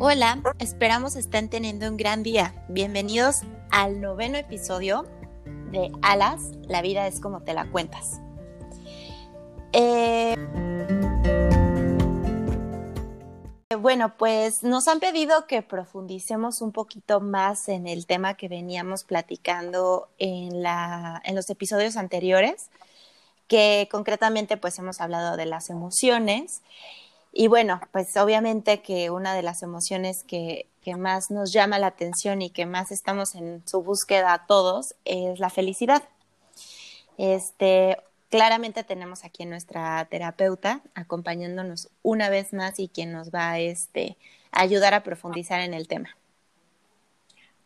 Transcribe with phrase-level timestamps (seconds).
[0.00, 2.54] Hola, esperamos estén teniendo un gran día.
[2.68, 5.04] Bienvenidos al noveno episodio
[5.72, 8.20] de Alas, la vida es como te la cuentas.
[9.72, 10.36] Eh,
[13.76, 19.02] bueno, pues nos han pedido que profundicemos un poquito más en el tema que veníamos
[19.02, 22.70] platicando en, la, en los episodios anteriores,
[23.48, 26.62] que concretamente pues hemos hablado de las emociones
[27.32, 30.66] y bueno, pues obviamente que una de las emociones que,
[30.96, 35.50] más nos llama la atención y que más estamos en su búsqueda todos es la
[35.50, 36.02] felicidad.
[37.18, 37.98] Este,
[38.30, 44.16] claramente tenemos aquí a nuestra terapeuta acompañándonos una vez más y quien nos va este,
[44.50, 46.16] a ayudar a profundizar en el tema.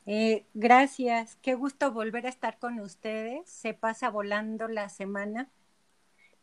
[0.05, 3.48] Eh, gracias, qué gusto volver a estar con ustedes.
[3.48, 5.48] Se pasa volando la semana.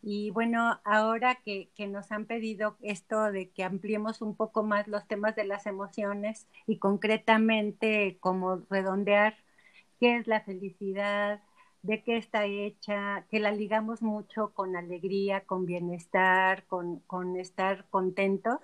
[0.02, 5.07] Y bueno, ahora que, nos han pedido esto de que ampliemos un poco más los
[5.07, 9.35] temas de las emociones y concretamente como redondear
[9.99, 11.41] qué es la felicidad,
[11.82, 17.85] de qué está hecha, que la ligamos mucho con alegría, con bienestar, con, con estar
[17.90, 18.60] contentos.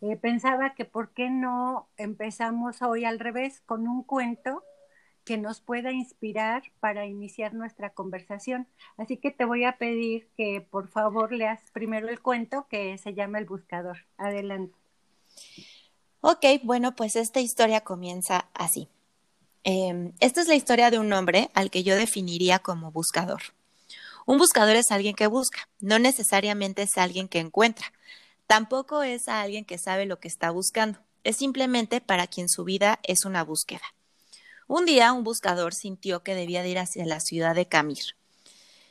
[0.00, 4.64] Eh, pensaba que por qué no empezamos hoy al revés con un cuento
[5.24, 8.66] que nos pueda inspirar para iniciar nuestra conversación.
[8.96, 13.14] Así que te voy a pedir que por favor leas primero el cuento que se
[13.14, 13.98] llama El Buscador.
[14.16, 14.74] Adelante.
[16.20, 18.88] Ok, bueno, pues esta historia comienza así.
[19.64, 23.42] Em, esta es la historia de un hombre al que yo definiría como buscador.
[24.26, 27.92] Un buscador es alguien que busca, no necesariamente es alguien que encuentra.
[28.46, 30.98] Tampoco es alguien que sabe lo que está buscando.
[31.24, 33.82] Es simplemente para quien su vida es una búsqueda.
[34.72, 38.14] Un día un buscador sintió que debía de ir hacia la ciudad de Camir.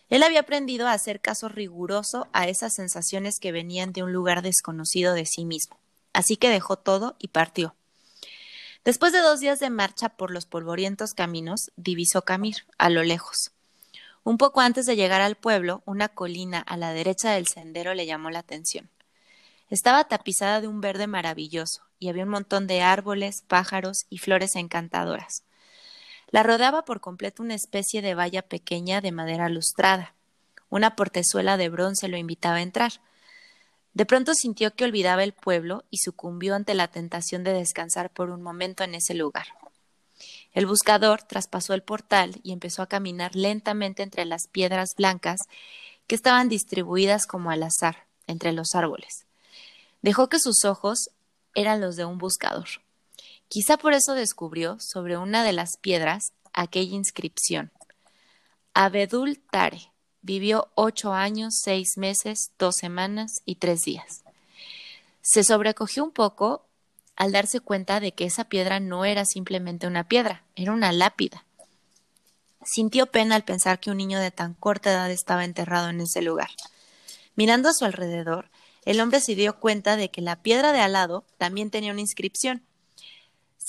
[0.09, 4.41] Él había aprendido a hacer caso riguroso a esas sensaciones que venían de un lugar
[4.41, 5.79] desconocido de sí mismo.
[6.11, 7.75] Así que dejó todo y partió.
[8.83, 13.51] Después de dos días de marcha por los polvorientos caminos, divisó Camir, a lo lejos.
[14.25, 18.05] Un poco antes de llegar al pueblo, una colina a la derecha del sendero le
[18.05, 18.89] llamó la atención.
[19.69, 24.57] Estaba tapizada de un verde maravilloso, y había un montón de árboles, pájaros y flores
[24.57, 25.43] encantadoras.
[26.31, 30.13] La rodeaba por completo una especie de valla pequeña de madera lustrada.
[30.69, 32.93] Una portezuela de bronce lo invitaba a entrar.
[33.93, 38.29] De pronto sintió que olvidaba el pueblo y sucumbió ante la tentación de descansar por
[38.29, 39.47] un momento en ese lugar.
[40.53, 45.39] El buscador traspasó el portal y empezó a caminar lentamente entre las piedras blancas
[46.05, 49.25] que estaban distribuidas como al azar entre los árboles.
[50.01, 51.09] Dejó que sus ojos
[51.55, 52.67] eran los de un buscador.
[53.49, 57.71] Quizá por eso descubrió sobre una de las piedras aquella inscripción.
[58.75, 64.23] Abedul Tare vivió ocho años, seis meses, dos semanas y tres días.
[65.23, 66.67] Se sobrecogió un poco
[67.15, 71.43] al darse cuenta de que esa piedra no era simplemente una piedra, era una lápida.
[72.63, 76.21] Sintió pena al pensar que un niño de tan corta edad estaba enterrado en ese
[76.21, 76.49] lugar.
[77.35, 78.51] Mirando a su alrededor,
[78.85, 82.01] el hombre se dio cuenta de que la piedra de al lado también tenía una
[82.01, 82.63] inscripción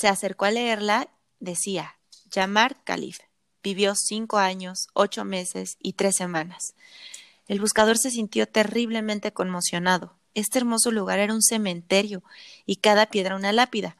[0.00, 1.96] se acercó a leerla, decía,
[2.30, 3.18] Yamar Calif.
[3.62, 6.72] Vivió cinco años, ocho meses y tres semanas.
[7.48, 10.16] El buscador se sintió terriblemente conmocionado.
[10.32, 12.22] Este hermoso lugar era un cementerio
[12.64, 13.98] y cada piedra una lápida.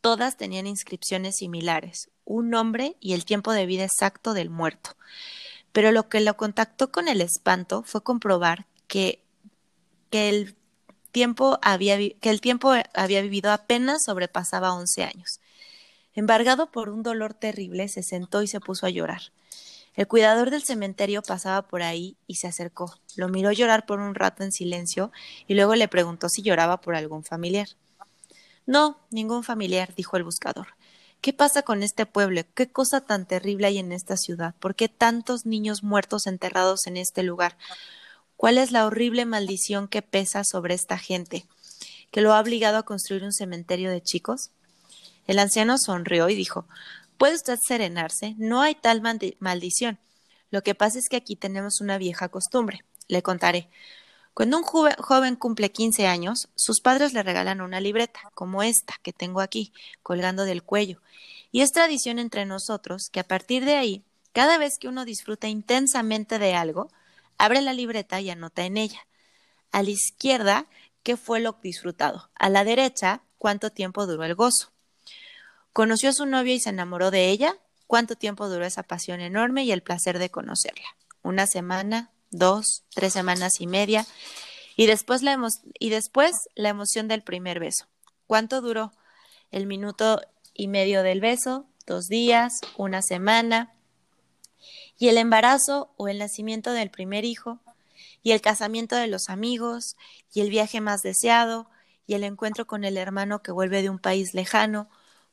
[0.00, 4.96] Todas tenían inscripciones similares, un nombre y el tiempo de vida exacto del muerto.
[5.72, 9.22] Pero lo que lo contactó con el espanto fue comprobar que,
[10.08, 10.56] que el
[11.16, 15.40] tiempo había, que el tiempo había vivido apenas sobrepasaba once años.
[16.12, 19.22] Embargado por un dolor terrible, se sentó y se puso a llorar.
[19.94, 22.94] El cuidador del cementerio pasaba por ahí y se acercó.
[23.14, 25.10] Lo miró llorar por un rato en silencio
[25.46, 27.68] y luego le preguntó si lloraba por algún familiar.
[28.66, 30.66] No, ningún familiar, dijo el buscador.
[31.22, 32.42] ¿Qué pasa con este pueblo?
[32.52, 34.54] ¿Qué cosa tan terrible hay en esta ciudad?
[34.60, 37.56] ¿Por qué tantos niños muertos enterrados en este lugar?
[38.36, 41.46] ¿Cuál es la horrible maldición que pesa sobre esta gente,
[42.10, 44.50] que lo ha obligado a construir un cementerio de chicos?
[45.26, 46.66] El anciano sonrió y dijo
[47.18, 49.02] Puede usted serenarse, no hay tal
[49.38, 49.98] maldición.
[50.50, 52.84] Lo que pasa es que aquí tenemos una vieja costumbre.
[53.08, 53.68] Le contaré.
[54.34, 59.14] Cuando un joven cumple 15 años, sus padres le regalan una libreta, como esta que
[59.14, 59.72] tengo aquí,
[60.02, 61.00] colgando del cuello.
[61.52, 64.04] Y es tradición entre nosotros que a partir de ahí,
[64.34, 66.90] cada vez que uno disfruta intensamente de algo,
[67.38, 69.06] Abre la libreta y anota en ella.
[69.72, 70.66] A la izquierda,
[71.02, 72.30] qué fue lo disfrutado.
[72.34, 74.72] A la derecha, cuánto tiempo duró el gozo.
[75.72, 77.56] Conoció a su novia y se enamoró de ella.
[77.86, 80.96] ¿Cuánto tiempo duró esa pasión enorme y el placer de conocerla?
[81.22, 84.06] Una semana, dos, tres semanas y media.
[84.76, 85.38] Y después la,
[85.78, 87.86] y después la emoción del primer beso.
[88.26, 88.92] ¿Cuánto duró?
[89.50, 90.20] el minuto
[90.54, 93.74] y medio del beso, dos días, una semana,
[94.98, 97.60] y el embarazo o el nacimiento del primer hijo,
[98.22, 99.96] y el casamiento de los amigos,
[100.32, 101.68] y el viaje más deseado,
[102.06, 104.88] y el encuentro con el hermano que vuelve de un país lejano.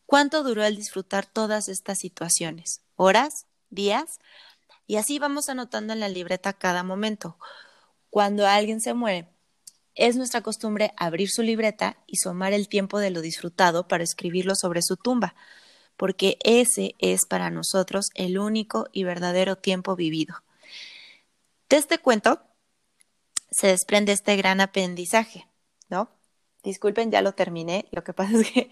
[0.06, 2.82] ¿Cuánto duró el disfrutar todas estas situaciones?
[2.96, 3.46] ¿Horas?
[3.70, 4.20] ¿Días?
[4.86, 7.38] Y así vamos anotando en la libreta cada momento.
[8.10, 9.28] Cuando alguien se muere,
[9.96, 14.56] es nuestra costumbre abrir su libreta y sumar el tiempo de lo disfrutado para escribirlo
[14.56, 15.36] sobre su tumba,
[15.98, 20.36] porque ese es para nosotros el único y verdadero tiempo vivido.
[21.70, 22.42] De este cuento
[23.52, 25.48] se desprende este gran aprendizaje,
[25.90, 26.10] ¿no?
[26.64, 27.86] Disculpen, ya lo terminé.
[27.92, 28.72] Lo que pasa es que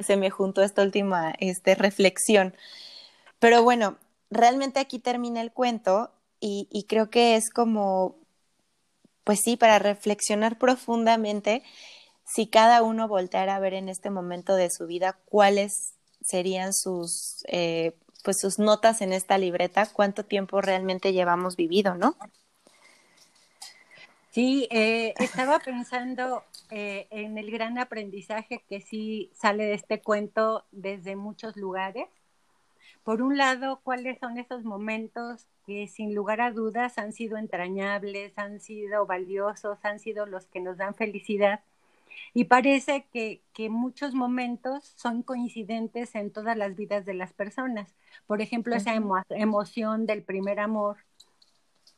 [0.00, 2.54] se, me juntó esta última este, reflexión.
[3.38, 3.98] Pero bueno,
[4.30, 8.16] realmente aquí termina el cuento y, y creo que es como,
[9.24, 11.62] pues sí, para reflexionar profundamente
[12.24, 15.95] si cada uno volteara a ver en este momento de su vida cuáles
[16.26, 17.94] serían sus, eh,
[18.24, 22.16] pues sus notas en esta libreta, cuánto tiempo realmente llevamos vivido, ¿no?
[24.32, 30.64] Sí, eh, estaba pensando eh, en el gran aprendizaje que sí sale de este cuento
[30.72, 32.08] desde muchos lugares.
[33.04, 38.36] Por un lado, ¿cuáles son esos momentos que sin lugar a dudas han sido entrañables,
[38.36, 41.60] han sido valiosos, han sido los que nos dan felicidad?
[42.34, 47.94] Y parece que, muchos momentos son coincidentes en todas las vidas de las personas.
[48.26, 48.94] Por ejemplo, esa
[49.30, 50.98] emoción del primer amor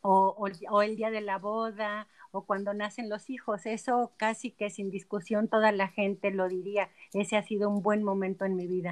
[0.01, 0.37] o,
[0.71, 3.67] o, el día de la boda o cuando nacen los hijos.
[3.67, 6.91] Eso casi que sin discusión toda la gente lo diría.
[7.13, 8.91] Ese ha sido un buen momento en mi vida.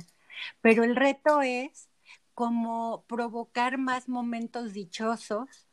[0.61, 1.88] Pero el reto es
[2.34, 5.66] como provocar más momentos dichosos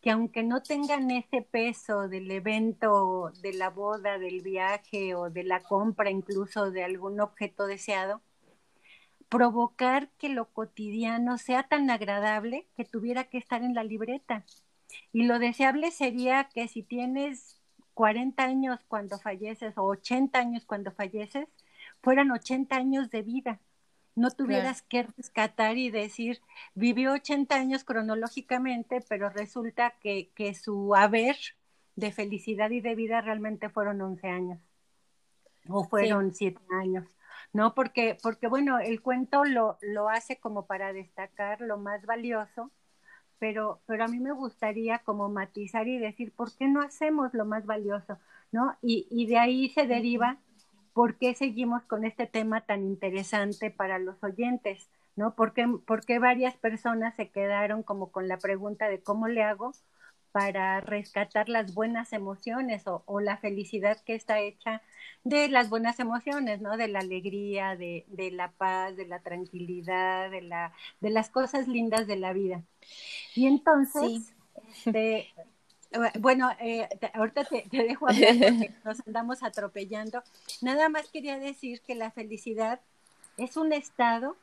[0.00, 5.44] que aunque no tengan ese peso del evento, de la boda, del viaje o de
[5.44, 8.22] la compra incluso de algún objeto deseado,
[9.28, 14.44] provocar que lo cotidiano sea tan agradable que tuviera que estar en la libreta.
[15.12, 17.60] Y lo deseable sería que si tienes
[17.94, 21.48] 40 años cuando falleces o 80 años cuando falleces,
[22.02, 23.60] fueran 80 años de vida.
[24.18, 26.40] No tuvieras que rescatar y decir,
[26.74, 31.36] vivió 80 años cronológicamente, pero resulta que, que su haber
[31.96, 34.58] de felicidad y de vida realmente fueron 11 años
[35.68, 37.06] o fueron 7 años.
[37.52, 37.74] ¿no?
[37.74, 42.70] Porque, porque bueno, el cuento lo, lo hace como para destacar lo más valioso
[43.38, 47.44] pero, pero a mí me gustaría como matizar y decir, ¿por qué no hacemos lo
[47.44, 48.18] más valioso?
[48.50, 48.76] ¿No?
[48.82, 50.38] Y, y de ahí se deriva
[50.98, 55.36] por qué seguimos con este tema tan interesante para los oyentes, ¿no?
[55.36, 59.70] Porque, porque varias personas se quedaron como con la pregunta de cómo le hago
[60.32, 64.82] para rescatar las buenas emociones o, o, la felicidad que está hecha
[65.22, 66.76] de las buenas emociones, ¿no?
[66.76, 71.68] De la alegría, de, de la paz, de la tranquilidad, de, la, de las cosas
[71.68, 72.64] lindas de la vida.
[73.36, 74.34] Y entonces,
[74.84, 75.28] este,
[76.20, 80.22] bueno, eh, ahorita te, dejo hablar porque nos andamos atropellando.
[80.60, 82.80] Nada más quería decir que la felicidad
[83.36, 84.36] es un estado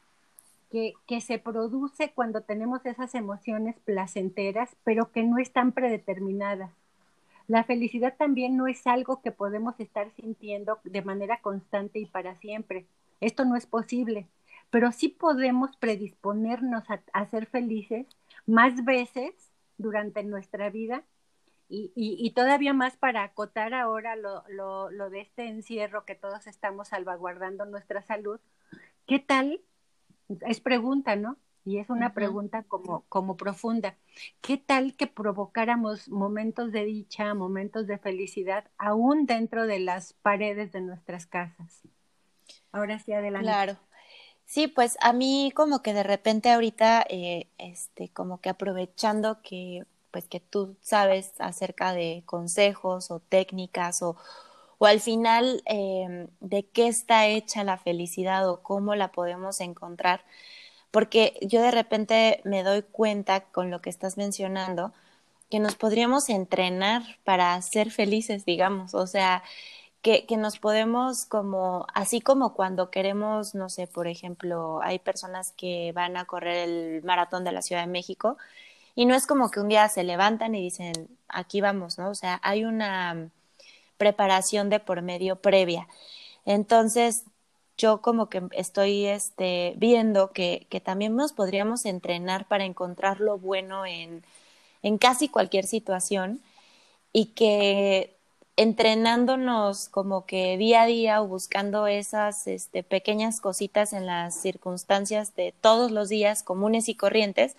[0.72, 6.72] que, que, se produce cuando tenemos esas emociones placenteras, pero que no están predeterminadas.
[7.48, 12.36] La felicidad también no es algo que podemos estar sintiendo de manera constante y para
[12.40, 12.86] siempre.
[13.22, 14.28] Esto no es posible,
[14.72, 16.84] pero sí podemos predisponernos
[17.14, 18.08] a, ser felices
[18.46, 19.34] más veces
[19.78, 21.04] durante nuestra vida
[21.68, 26.46] y, y, todavía más para acotar ahora lo, lo, lo, de este encierro que todos
[26.46, 28.40] estamos salvaguardando nuestra salud.
[29.08, 29.62] ¿Qué tal?
[30.48, 31.38] Es pregunta, ¿no?
[31.66, 33.96] Y es una pregunta como, como profunda.
[34.42, 40.72] ¿Qué tal que provocáramos momentos de dicha, momentos de felicidad, aún dentro de las paredes
[40.72, 41.82] de nuestras casas?
[42.72, 43.48] Ahora sí, adelante.
[43.48, 43.78] Claro.
[44.46, 49.86] Sí, pues a mí como que de repente ahorita, eh, este, como que aprovechando que,
[50.16, 54.16] pues que tú sabes acerca de consejos o técnicas o,
[54.78, 60.24] o al final eh, de qué está hecha la felicidad o cómo la podemos encontrar,
[60.90, 64.94] porque yo de repente me doy cuenta con lo que estás mencionando
[65.50, 69.44] que nos podríamos entrenar para ser felices, digamos, o sea,
[70.02, 75.52] que, que, nos podemos como, así como cuando queremos, no sé, por ejemplo, hay personas
[75.58, 78.38] que van a correr el maratón de la Ciudad de México
[78.96, 80.94] y no es como que un día se levantan y dicen,
[81.28, 82.10] aquí vamos, ¿no?
[82.10, 83.30] O sea, hay una
[83.98, 85.88] preparación de por medio previa.
[86.46, 87.24] Entonces,
[87.78, 93.38] yo como que estoy este, viendo que, que también nos podríamos entrenar para encontrar lo
[93.38, 94.24] bueno en,
[94.82, 96.42] en casi cualquier situación
[97.12, 98.16] y que
[98.58, 105.36] entrenándonos como que día a día o buscando esas este, pequeñas cositas en las circunstancias
[105.36, 107.56] de todos los días comunes y corrientes,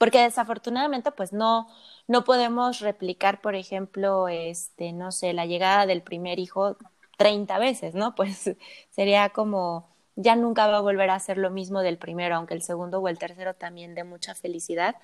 [0.00, 1.68] porque desafortunadamente pues no,
[2.08, 6.76] no podemos replicar, por ejemplo, este, no sé, la llegada del primer hijo
[7.18, 8.14] 30 veces, ¿no?
[8.14, 8.50] Pues
[8.90, 12.62] sería como ya nunca va a volver a ser lo mismo del primero, aunque el
[12.62, 14.96] segundo o el tercero también dé mucha felicidad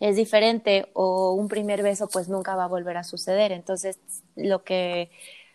[0.00, 3.52] es diferente o un primer beso pues nunca va a volver a suceder.
[3.52, 3.98] Entonces,
[4.36, 5.10] lo que,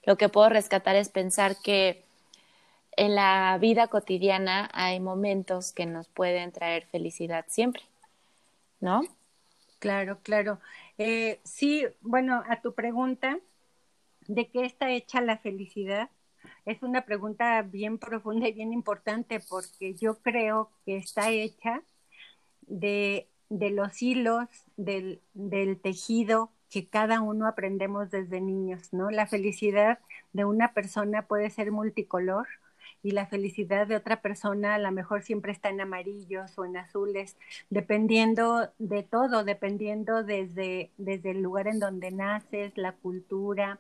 [0.05, 2.03] lo que puedo rescatar es pensar que
[2.95, 7.83] en la vida cotidiana hay momentos que nos pueden traer felicidad siempre,
[8.83, 9.01] ¿no?
[9.79, 10.59] Claro, claro.
[10.97, 13.39] Eh, sí, bueno, a tu pregunta,
[14.27, 16.09] ¿de qué está hecha la felicidad?
[16.65, 21.83] Es una pregunta bien profunda y bien importante porque yo creo que está hecha
[22.61, 24.47] de de los hilos
[24.77, 29.11] del, del tejido que cada uno aprendemos desde niños, ¿no?
[29.11, 29.99] La felicidad
[30.33, 32.47] de una persona puede ser multicolor
[33.03, 36.77] y la felicidad de otra persona a lo mejor siempre está en amarillos o en
[36.77, 37.38] azules,
[37.69, 43.79] dependiendo de todo, dependiendo desde, desde el lugar en donde naces, la cultura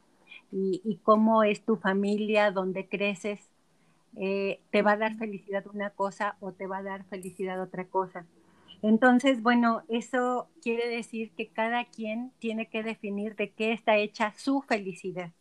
[0.51, 3.49] y, y cómo es tu familia, donde creces.
[4.15, 7.85] Eh, te va a dar felicidad una cosa o te va a dar felicidad otra
[7.85, 8.25] cosa.
[8.83, 14.33] Entonces, bueno, eso quiere decir que cada quien tiene que definir de qué está hecha
[14.35, 15.31] su felicidad.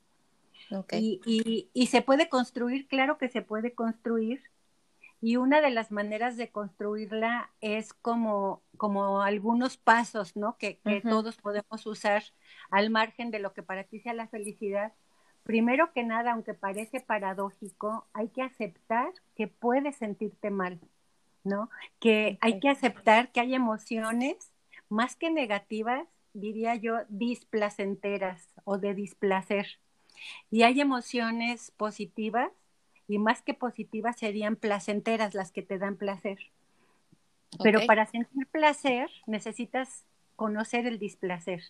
[0.93, 4.43] Y, y, se puede construir, claro que se puede construir.
[5.21, 10.57] Y una de las maneras de construirla es como, como algunos pasos, ¿no?
[10.59, 12.25] Que, que todos podemos usar
[12.71, 14.93] al margen de lo que para ti sea la felicidad.
[15.45, 20.81] Primero que nada, aunque parece paradójico, hay que aceptar que puedes sentirte mal.
[21.45, 21.71] ¿no?
[21.99, 24.53] Que hay que aceptar que hay emociones
[24.89, 29.67] más que negativas, diría yo, displacenteras o de displacer.
[30.51, 32.51] Y hay emociones positivas
[33.09, 36.39] y más que positivas serían placenteras las que te dan placer.
[37.63, 41.63] Pero para sentir placer necesitas conocer el displacer.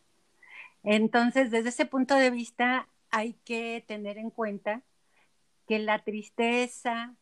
[0.85, 4.83] Entonces, desde ese punto de vista, hay que tener en cuenta
[5.69, 7.15] que la tristeza,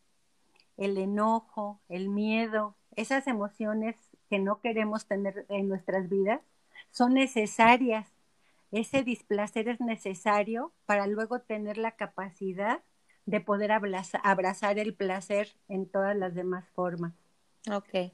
[0.77, 3.95] el enojo, el miedo, esas emociones
[4.29, 6.41] que no queremos tener en nuestras vidas,
[6.91, 8.10] son necesarias.
[8.71, 12.79] Ese displacer es necesario para luego tener la capacidad
[13.25, 17.13] de poder abrazar el placer en todas las demás formas.
[17.71, 18.11] Ok.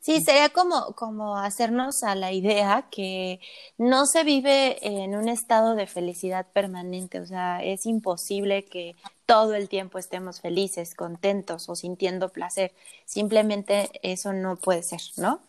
[0.00, 3.40] Sí, sería como, como hacernos a la idea que
[3.76, 8.94] no se vive en un estado de felicidad permanente, o sea, es imposible que
[9.26, 12.72] todo el tiempo estemos felices, contentos o sintiendo placer.
[13.04, 15.40] Simplemente eso no puede ser, ¿no?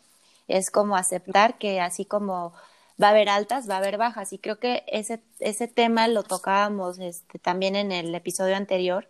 [0.47, 2.53] Es como aceptar que así como
[3.01, 4.33] va a haber altas, va a haber bajas.
[4.33, 9.07] Y creo que ese, ese tema lo tocábamos este, también en el episodio anterior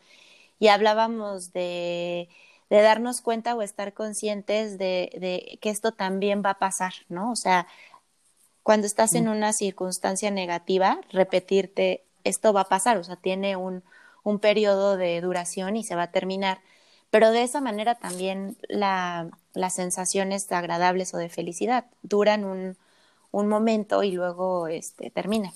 [0.59, 2.29] y hablábamos de
[2.69, 7.31] de darnos cuenta o estar conscientes de, de, que esto también va a pasar, ¿no?
[7.31, 7.67] O sea,
[8.63, 9.31] cuando estás en mm.
[9.31, 13.83] una circunstancia negativa, repetirte, esto va a pasar, o sea, tiene un,
[14.23, 16.59] un periodo de duración y se va a terminar.
[17.09, 22.77] Pero de esa manera también la, las sensaciones agradables o de felicidad duran un,
[23.31, 25.51] un momento y luego este, terminan.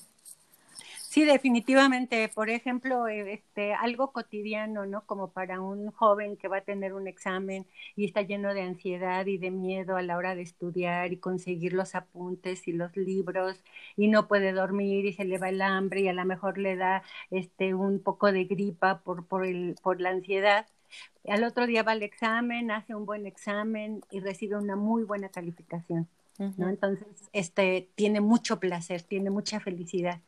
[1.12, 2.30] Sí, definitivamente.
[2.30, 5.06] Por ejemplo, eh, este, algo cotidiano, ¿no?
[5.06, 9.25] Como para un joven que va a tener un examen y está lleno de ansiedad
[9.25, 13.62] y de miedo a la hora de estudiar y conseguir los apuntes y los libros
[13.98, 16.78] y no puede dormir y se le va el hambre y a lo mejor le
[16.78, 20.66] da este un poco de gripa por por el por la ansiedad.
[21.28, 25.30] Al otro día va al examen, hace un buen examen y recibe una muy buena
[25.30, 26.08] calificación.
[26.38, 26.70] ¿No?
[26.70, 30.22] Entonces, este tiene mucho placer, tiene mucha felicidad.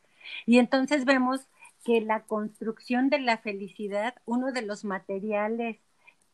[0.46, 1.48] Y entonces vemos
[1.84, 5.78] que la construcción de la felicidad, uno de los materiales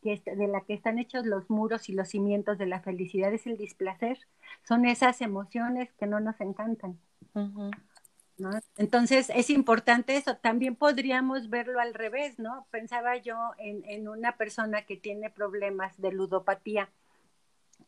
[0.02, 3.46] que, de la que están hechos los muros y los cimientos de la felicidad es
[3.46, 4.18] el displacer.
[4.66, 6.98] Son esas emociones que no nos encantan.
[8.76, 10.36] Entonces es importante eso.
[10.36, 12.66] También podríamos verlo al revés, ¿no?
[12.70, 16.88] Pensaba yo en, en una persona que tiene problemas de ludopatía,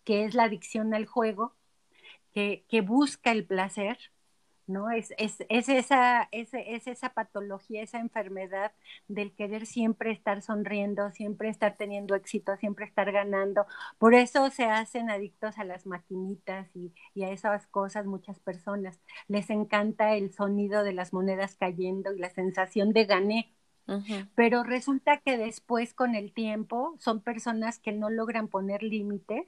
[0.05, 1.55] que es la adicción al juego,
[2.33, 3.99] que, que busca el placer,
[4.67, 4.91] ¿no?
[4.91, 8.73] Es, es, es, esa, es, es, esa patología, esa enfermedad
[9.09, 13.67] del querer siempre estar sonriendo, siempre estar teniendo éxito, siempre estar ganando.
[13.99, 19.01] Por eso se hacen adictos a las maquinitas y, y a esas cosas muchas personas.
[19.29, 23.55] Les encanta el sonido de las monedas cayendo y la sensación de gané.
[24.35, 29.47] Pero resulta que después con el tiempo son personas que no logran poner límites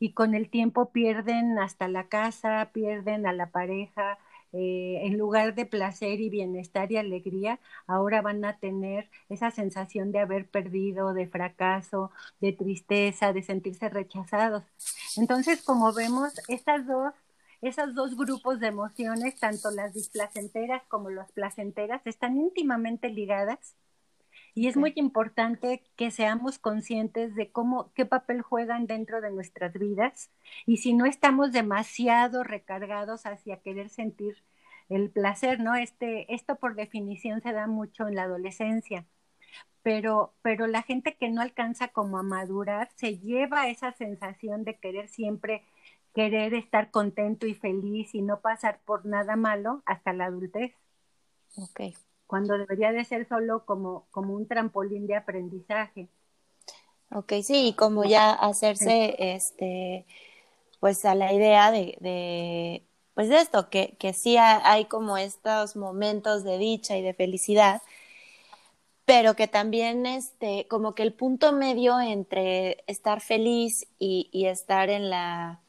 [0.00, 4.18] y con el tiempo pierden hasta la casa, pierden a la pareja,
[4.52, 10.10] eh, en lugar de placer y bienestar y alegría, ahora van a tener esa sensación
[10.10, 14.64] de haber perdido, de fracaso, de tristeza, de sentirse rechazados.
[15.16, 17.14] Entonces, como vemos, estas dos
[17.62, 23.76] esos dos grupos de emociones, tanto las displacenteras como las placenteras, están íntimamente ligadas
[24.54, 29.72] y es muy importante que seamos conscientes de cómo, qué papel juegan dentro de nuestras
[29.74, 30.30] vidas
[30.66, 34.42] y si no estamos demasiado recargados hacia querer sentir
[34.88, 35.76] el placer, ¿no?
[35.76, 39.06] Este, esto por definición se da mucho en la adolescencia,
[39.82, 44.78] pero, pero la gente que no alcanza como a madurar se lleva esa sensación de
[44.78, 45.64] querer siempre
[46.14, 50.74] querer estar contento y feliz y no pasar por nada malo hasta la adultez.
[51.56, 52.09] Ok.
[52.30, 56.08] Cuando debería de ser solo como, como un trampolín de aprendizaje.
[57.12, 60.06] Ok, sí, y como ya hacerse, este,
[60.78, 62.84] pues a la idea de, de
[63.14, 67.82] pues de esto, que, que sí hay como estos momentos de dicha y de felicidad,
[69.04, 74.88] pero que también, este, como que el punto medio entre estar feliz y, y estar
[74.88, 75.60] en la,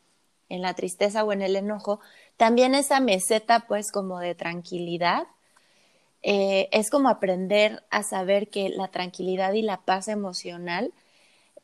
[0.47, 1.99] en la tristeza o en el enojo,
[2.37, 5.27] también esa meseta pues como de tranquilidad,
[6.23, 10.93] eh, es como aprender a saber que la tranquilidad y la paz emocional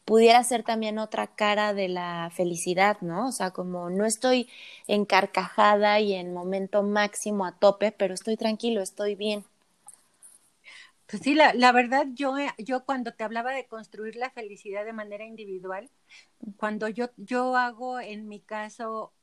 [0.05, 3.27] pudiera ser también otra cara de la felicidad, ¿no?
[3.27, 4.49] O sea, como no estoy
[4.87, 9.45] encarcajada y en momento máximo a tope, pero estoy tranquilo, estoy bien.
[11.07, 14.85] Pues sí, la, la, verdad, yo, eh, yo cuando te hablaba de construir la felicidad
[14.85, 15.89] de manera individual,
[16.57, 19.13] cuando yo, yo hago en mi caso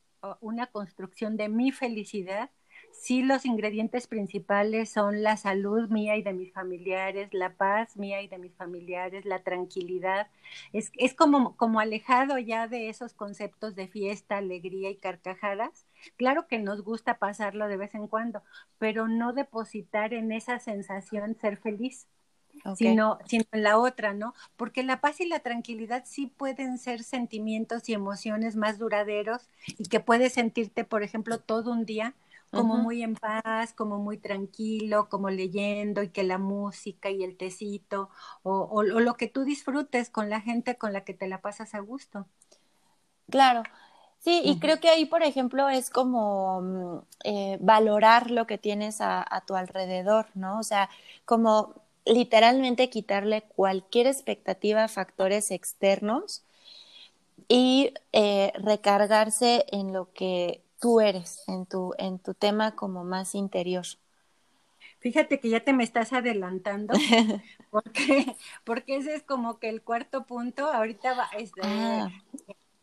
[0.40, 2.50] una construcción de mi felicidad,
[2.94, 8.22] sí los ingredientes principales son la salud mía y de mis familiares, la paz mía
[8.22, 10.28] y de mis familiares, la tranquilidad.
[10.72, 15.86] Es, es como, como alejado ya de esos conceptos de fiesta, alegría y carcajadas.
[16.16, 18.42] Claro que nos gusta pasarlo de vez en cuando,
[18.78, 22.06] pero no depositar en esa sensación ser feliz.
[22.76, 24.32] Sino, sino en la otra, ¿no?
[24.56, 29.88] Porque la paz y la tranquilidad sí pueden ser sentimientos y emociones más duraderos y
[29.88, 32.14] que puedes sentirte, por ejemplo, todo un día
[32.54, 37.36] como muy en paz, como muy tranquilo, como leyendo y que la música y el
[37.36, 38.10] tecito
[38.43, 41.75] o, o, lo que tú disfrutes con la gente con la que te la pasas
[41.75, 42.26] a gusto.
[43.30, 43.62] Claro.
[44.21, 49.02] Sí, y creo que ahí, por ejemplo, es como mm, eh, valorar lo que tienes
[49.02, 50.58] a, a, tu alrededor, ¿no?
[50.58, 50.88] O sea,
[51.26, 51.75] como
[52.06, 56.43] literalmente quitarle cualquier expectativa a factores externos
[57.49, 63.34] y eh, recargarse en lo que tú eres, en tu, en tu tema como más
[63.34, 63.84] interior.
[64.99, 66.95] Fíjate que ya te me estás adelantando,
[67.71, 70.67] porque, porque ese es como que el cuarto punto.
[70.67, 72.10] Ahorita va, este, ah.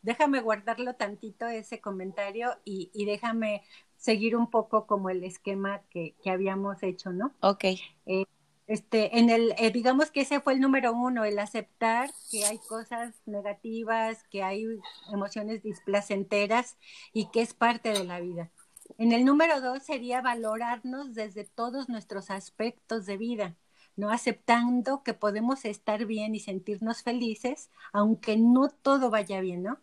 [0.03, 3.63] déjame guardarlo tantito ese comentario y, y, déjame
[3.97, 7.33] seguir un poco como el esquema que, que habíamos hecho, ¿no?
[7.41, 7.65] Ok.
[8.05, 8.25] Eh,
[8.71, 12.57] este, en el, eh, digamos que ese fue el número uno, el aceptar que hay
[12.57, 14.65] cosas negativas, que hay
[15.11, 16.77] emociones displacenteras
[17.11, 18.49] y que es parte de la vida.
[18.97, 23.57] En el número dos sería valorarnos desde todos nuestros aspectos de vida,
[23.97, 29.79] no aceptando que podemos estar bien y sentirnos felices, aunque no todo vaya bien, ¿no?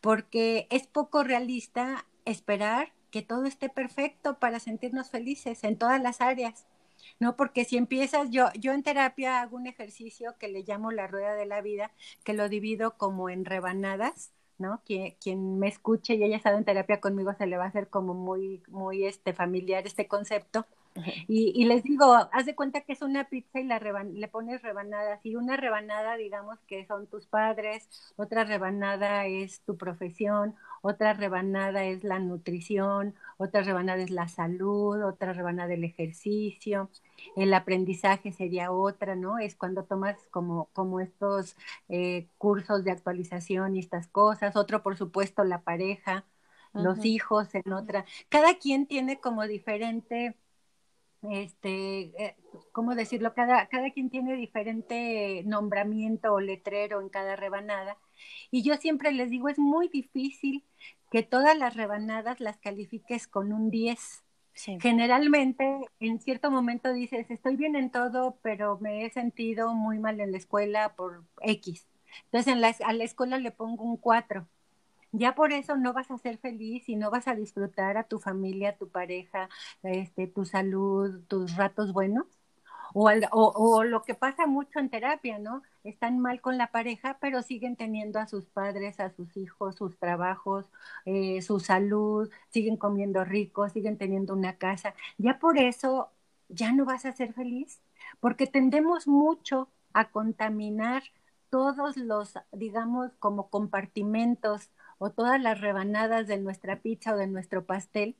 [0.00, 6.20] Porque es poco realista esperar que todo esté perfecto para sentirnos felices en todas las
[6.20, 6.66] áreas
[7.18, 7.36] ¿no?
[7.36, 11.34] Porque si empiezas, yo, yo en terapia hago un ejercicio que le llamo la rueda
[11.34, 11.90] de la vida,
[12.24, 14.80] que lo divido como en rebanadas, ¿no?
[14.84, 17.88] Quien, quien me escuche y haya estado en terapia conmigo se le va a hacer
[17.88, 20.66] como muy, muy este, familiar este concepto.
[21.28, 24.62] Y, y, les digo, haz de cuenta que es una pizza y la le pones
[24.62, 25.20] rebanadas.
[25.24, 31.84] Y una rebanada, digamos que son tus padres, otra rebanada es tu profesión, otra rebanada
[31.84, 36.90] es la nutrición, otra rebanada es la salud, otra rebanada el ejercicio,
[37.36, 39.38] el aprendizaje sería otra, ¿no?
[39.38, 41.56] Es cuando tomas como, como estos
[41.88, 44.56] eh, cursos de actualización y estas cosas.
[44.56, 46.24] Otro, por supuesto, la pareja,
[46.72, 48.04] los hijos en otra.
[48.28, 50.36] Cada quien tiene como diferente
[51.22, 52.36] este, eh,
[52.72, 53.34] ¿cómo decirlo?
[53.34, 57.98] Cada, cada quien tiene diferente nombramiento o letrero en cada rebanada.
[58.50, 60.64] Y yo siempre les digo, es muy difícil
[61.10, 64.22] que todas las rebanadas las califiques con un 10.
[64.80, 70.18] Generalmente, en cierto momento dices, estoy bien en todo, pero me he sentido muy mal
[70.20, 71.86] en la escuela por X.
[72.24, 74.46] Entonces, en la, a la escuela le pongo un 4
[75.12, 78.18] ya por eso no vas a ser feliz y no vas a disfrutar a tu
[78.18, 79.48] familia, tu pareja,
[79.82, 82.26] este, tu salud, tus ratos buenos.
[82.94, 85.62] O, o, o, lo que pasa mucho en terapia, ¿no?
[85.86, 89.98] Están mal con la pareja, pero siguen teniendo a sus padres, a sus hijos, sus
[89.98, 90.66] trabajos,
[91.04, 94.94] eh, su salud, siguen comiendo rico, siguen teniendo una casa.
[95.18, 96.10] Ya por eso
[96.48, 97.80] ya no vas a ser feliz,
[98.20, 101.02] porque tendemos mucho a contaminar
[101.50, 107.64] todos los, digamos, como compartimentos o todas las rebanadas de nuestra pizza o de nuestro
[107.64, 108.16] pastel,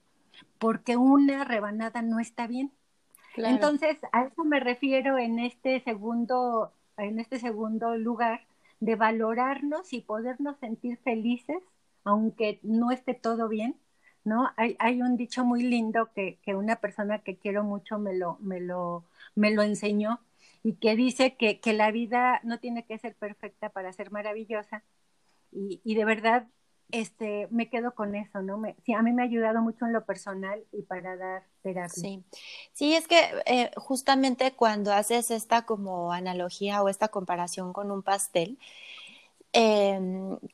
[0.59, 2.73] porque una rebanada no está bien.
[3.37, 8.47] Entonces, a eso me refiero en este segundo, en este segundo lugar,
[8.81, 11.63] de valorarnos y podernos sentir felices,
[12.05, 13.77] aunque no esté todo bien,
[14.25, 14.51] ¿no?
[14.57, 18.39] Hay, hay un dicho muy lindo que, que, una persona que quiero mucho me lo,
[18.41, 19.05] me lo,
[19.35, 20.21] me lo enseñó
[20.63, 24.83] y que dice que, que la vida no tiene que ser perfecta para ser maravillosa.
[25.53, 26.49] Y, y de verdad
[26.91, 28.59] este, me quedo con eso, ¿no?
[28.59, 31.93] Me, sí, a mí me ha ayudado mucho en lo personal y para dar terapia.
[31.93, 32.25] Sí,
[32.73, 38.03] sí es que eh, justamente cuando haces esta como analogía o esta comparación con un
[38.03, 38.59] pastel,
[39.53, 39.99] eh,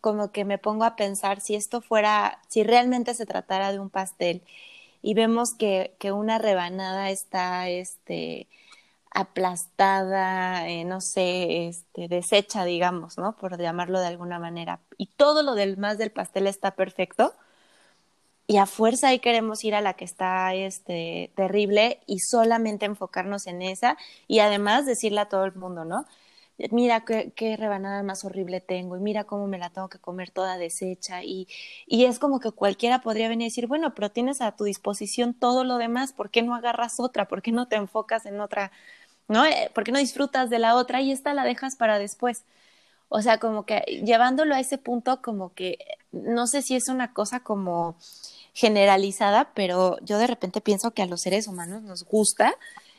[0.00, 3.90] como que me pongo a pensar si esto fuera, si realmente se tratara de un
[3.90, 4.42] pastel
[5.02, 8.48] y vemos que, que una rebanada está, este,
[9.14, 13.36] aplastada, eh, no sé, este, deshecha, digamos, ¿no?
[13.36, 14.80] Por llamarlo de alguna manera.
[14.98, 17.34] Y todo lo demás del pastel está perfecto.
[18.46, 23.46] Y a fuerza ahí queremos ir a la que está este, terrible y solamente enfocarnos
[23.46, 23.96] en esa
[24.28, 26.06] y además decirle a todo el mundo, ¿no?
[26.70, 30.30] Mira qué, qué rebanada más horrible tengo y mira cómo me la tengo que comer
[30.30, 31.48] toda deshecha y,
[31.86, 35.34] y es como que cualquiera podría venir y decir, bueno, pero tienes a tu disposición
[35.34, 37.26] todo lo demás, ¿por qué no agarras otra?
[37.28, 38.70] ¿Por qué no te enfocas en otra
[39.28, 39.44] ¿no?
[39.44, 42.44] Eh, ¿Por qué no disfrutas de la otra y esta la dejas para después?
[43.08, 45.78] O sea, como que llevándolo a ese punto, como que
[46.12, 47.96] no sé si es una cosa como
[48.54, 52.54] generalizada, pero yo de repente pienso que a los seres humanos nos gusta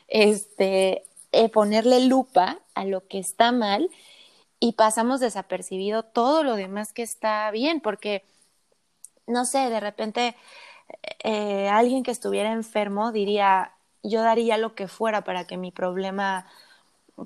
[0.08, 3.88] este eh, ponerle lupa a lo que está mal
[4.60, 8.24] y pasamos desapercibido todo lo demás que está bien, porque
[9.26, 10.36] no sé, de repente
[11.22, 13.72] eh, alguien que estuviera enfermo diría,
[14.04, 16.46] yo daría lo que fuera para que mi problema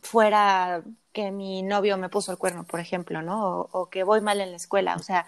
[0.03, 3.49] fuera que mi novio me puso el cuerno, por ejemplo, ¿no?
[3.51, 4.97] O, o, que voy mal en la escuela.
[4.97, 5.27] O sea,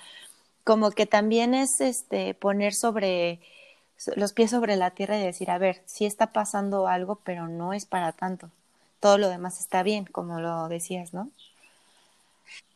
[0.65, 3.41] como que también es este poner sobre
[4.17, 7.73] los pies sobre la tierra y decir, a ver, sí está pasando algo, pero no
[7.73, 8.51] es para tanto.
[9.01, 11.31] Todo lo demás está bien, como lo decías, ¿no?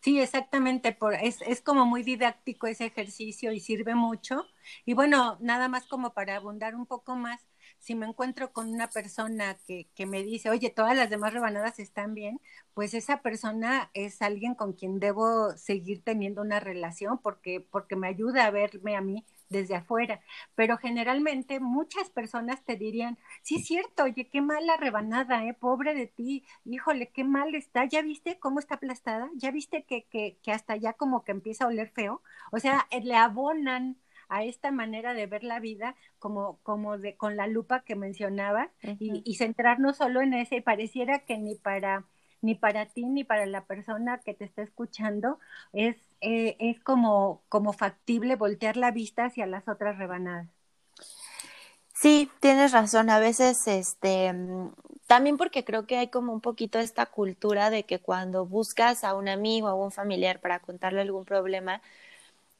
[0.01, 0.93] Sí, exactamente.
[0.93, 4.47] Por, es, es como muy didáctico ese ejercicio y sirve mucho.
[4.85, 7.41] Y bueno, nada más como para abundar un poco más,
[7.85, 11.79] si me encuentro con una persona que, que, me dice, oye, todas las demás rebanadas
[11.79, 12.41] están bien,
[12.73, 18.09] pues esa persona es alguien con quien debo seguir teniendo una relación porque, porque me
[18.09, 20.23] ayuda a verme a mí desde afuera.
[20.55, 26.07] Pero generalmente muchas personas te dirían, sí cierto, oye, qué mala rebanada, eh, pobre de
[26.07, 29.29] ti, híjole, qué mal está, ¿ya viste cómo está aplastada?
[29.35, 32.23] ¿Ya viste que, que, que hasta ya como que empieza a oler feo?
[32.51, 37.37] O sea, le abonan a esta manera de ver la vida como, como de, con
[37.37, 42.05] la lupa que mencionaba y, y, centrarnos solo en ese, y pareciera que ni para
[42.45, 45.39] ni para ti ni para la persona que te está escuchando
[45.73, 50.49] es, eh, es como, como factible voltear la vista hacia las otras rebanadas.
[51.95, 53.09] Sí, tienes razón.
[53.09, 54.35] A veces, este,
[55.07, 59.15] también porque creo que hay como un poquito esta cultura de que cuando buscas a
[59.15, 61.81] un amigo o un familiar para contarle algún problema,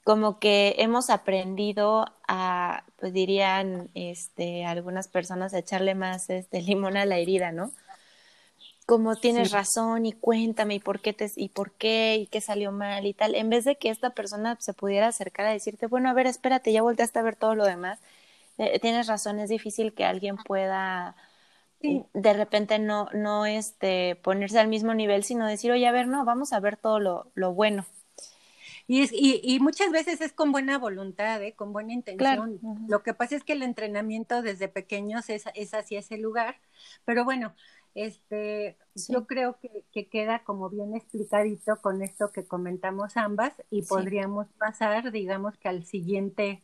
[0.05, 6.97] como que hemos aprendido a, pues dirían este, algunas personas, a echarle más este, limón
[6.97, 7.73] a la herida, ¿no?
[8.87, 9.55] Como tienes sí.
[9.55, 13.15] razón y cuéntame y por qué te, y por qué y qué salió mal y
[13.15, 16.27] tal, en vez de que esta persona se pudiera acercar a decirte, bueno, a ver,
[16.27, 17.99] espérate, ya volteaste a ver todo lo demás,
[18.59, 21.17] eh, tienes razón, es difícil que alguien pueda
[21.81, 22.05] sí.
[22.13, 26.25] de repente no, no este, ponerse al mismo nivel, sino decir, oye, a ver, no,
[26.27, 27.87] vamos a ver todo lo, lo bueno.
[28.87, 31.55] Y, es, y, y, muchas veces es con buena voluntad, ¿eh?
[31.55, 32.59] con buena intención.
[32.59, 32.79] Claro.
[32.87, 36.61] Lo que pasa es que el entrenamiento desde pequeños es, es hacia ese lugar,
[37.07, 37.55] pero bueno,
[37.95, 39.13] este, sí.
[39.13, 43.89] yo creo que, que, queda como bien explicadito con esto que comentamos ambas y sí.
[43.89, 46.63] podríamos pasar, digamos que al siguiente,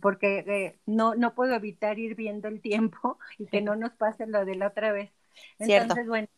[0.00, 4.26] porque eh, no, no puedo evitar ir viendo el tiempo y que no nos pase
[4.26, 5.10] lo de la otra vez.
[5.58, 6.08] Entonces, Cierto.
[6.08, 6.28] bueno,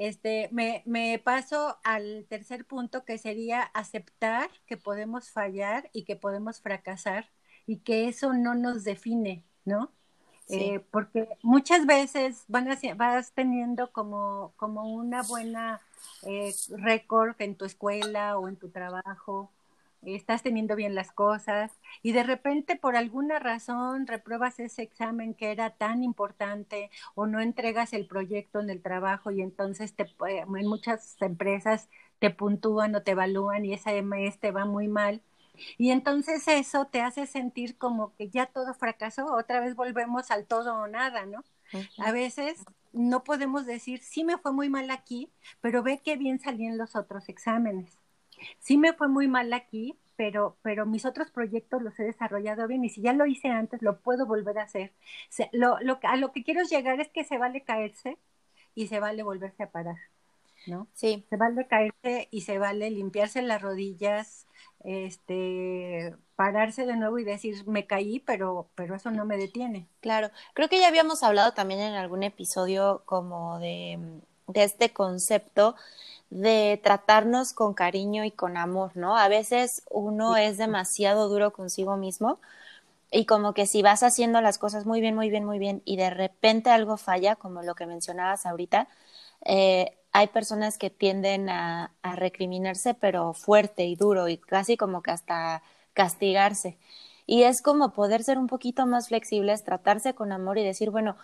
[0.00, 6.16] este, me, me, paso al tercer punto que sería aceptar que podemos fallar y que
[6.16, 7.28] podemos fracasar
[7.66, 9.92] y que eso no nos define, ¿no?
[10.48, 10.58] Sí.
[10.58, 15.82] Eh, porque muchas veces van a, vas teniendo como, como una buena
[16.22, 19.50] eh, récord en tu escuela o en tu trabajo
[20.02, 25.50] estás teniendo bien las cosas y de repente por alguna razón repruebas ese examen que
[25.52, 30.66] era tan importante o no entregas el proyecto en el trabajo y entonces te, en
[30.66, 35.22] muchas empresas te puntúan o te evalúan y esa MS te va muy mal.
[35.78, 40.46] Y entonces eso te hace sentir como que ya todo fracasó, otra vez volvemos al
[40.46, 41.44] todo o nada, ¿no?
[41.98, 46.40] A veces no podemos decir, sí me fue muy mal aquí, pero ve qué bien
[46.40, 47.99] salí en los otros exámenes.
[48.58, 52.84] Sí me fue muy mal aquí, pero, pero mis otros proyectos los he desarrollado bien
[52.84, 54.92] y si ya lo hice antes, lo puedo volver a hacer.
[55.52, 58.18] lo, lo, a lo que quiero llegar es que se vale caerse
[58.74, 59.96] y se vale volverse a parar.
[60.66, 60.86] ¿no?
[60.94, 61.24] Sí.
[61.30, 64.46] Se vale caerse y se vale limpiarse las rodillas,
[64.84, 69.86] este, pararse de nuevo y decir, me caí, pero, pero eso no me detiene.
[70.00, 73.98] Claro, creo que ya habíamos hablado también en algún episodio como de,
[74.48, 75.76] de este concepto
[76.30, 79.16] de tratarnos con cariño y con amor, ¿no?
[79.16, 82.40] A veces uno es demasiado duro consigo mismo
[83.10, 85.96] y como que si vas haciendo las cosas muy bien, muy bien, muy bien y
[85.96, 88.88] de repente algo falla, como lo que mencionabas ahorita,
[89.44, 95.10] eh, hay personas que tienden a, recriminarse, pero fuerte y duro y casi como que
[95.12, 95.62] hasta
[95.94, 96.78] castigarse.
[97.26, 101.16] Y es como poder ser un poquito más flexibles, tratarse con amor y decir, bueno,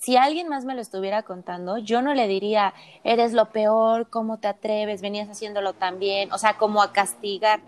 [0.00, 4.38] si alguien más me lo estuviera contando, yo no le diría, eres lo peor, ¿cómo
[4.38, 5.02] te atreves?
[5.02, 7.60] Venías haciéndolo tan bien, o sea, como a castigar.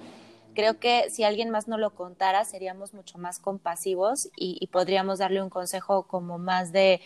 [0.55, 5.43] Creo que si alguien más no lo contara, seríamos mucho más compasivos y podríamos darle
[5.43, 7.01] un consejo como más de,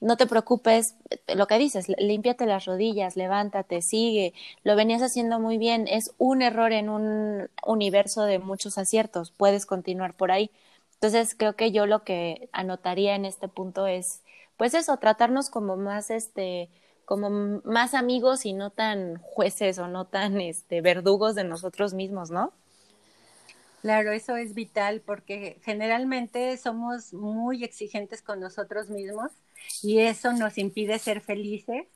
[0.00, 0.94] no te preocupes,
[1.34, 6.42] lo que dices, límpiate las rodillas, levántate, sigue, lo venías haciendo muy bien, es un
[6.42, 10.50] error en un universo de muchos aciertos, puedes continuar por ahí.
[10.94, 14.22] Entonces, creo que yo lo que anotaría en este punto es,
[14.56, 16.70] pues eso, tratarnos como más, este,
[17.04, 17.30] como
[17.64, 22.54] más amigos y no tan jueces o no tan, este, verdugos de nosotros mismos, ¿no?
[23.82, 29.30] Claro, eso es vital porque generalmente somos muy exigentes con nosotros mismos
[29.80, 31.86] y eso nos impide ser felices.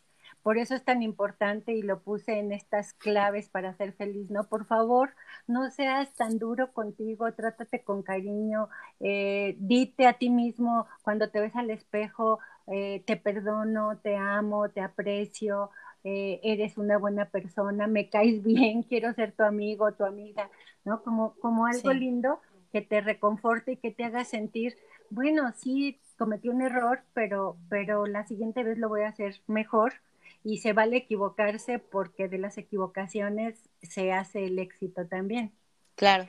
[0.43, 4.45] Por eso es tan importante y lo puse en estas claves para ser feliz, ¿no?
[4.45, 5.15] Por favor,
[5.47, 8.69] no seas tan duro contigo, trátate con cariño,
[9.01, 14.71] eh, dite a ti mismo cuando te ves al espejo, eh, te perdono, te amo,
[14.71, 15.71] te aprecio,
[16.05, 20.51] eh, eres una buena persona, me caes bien, quiero ser tu amigo, tu amiga,
[20.85, 21.03] ¿no?
[21.03, 22.41] Como, como algo lindo
[22.73, 24.77] que te reconforte y que te haga sentir,
[25.11, 29.95] bueno, sí, cometí un error, pero, pero la siguiente vez lo voy a hacer mejor
[30.43, 35.53] y se vale equivocarse porque de las equivocaciones se hace el éxito también.
[35.97, 36.27] Claro.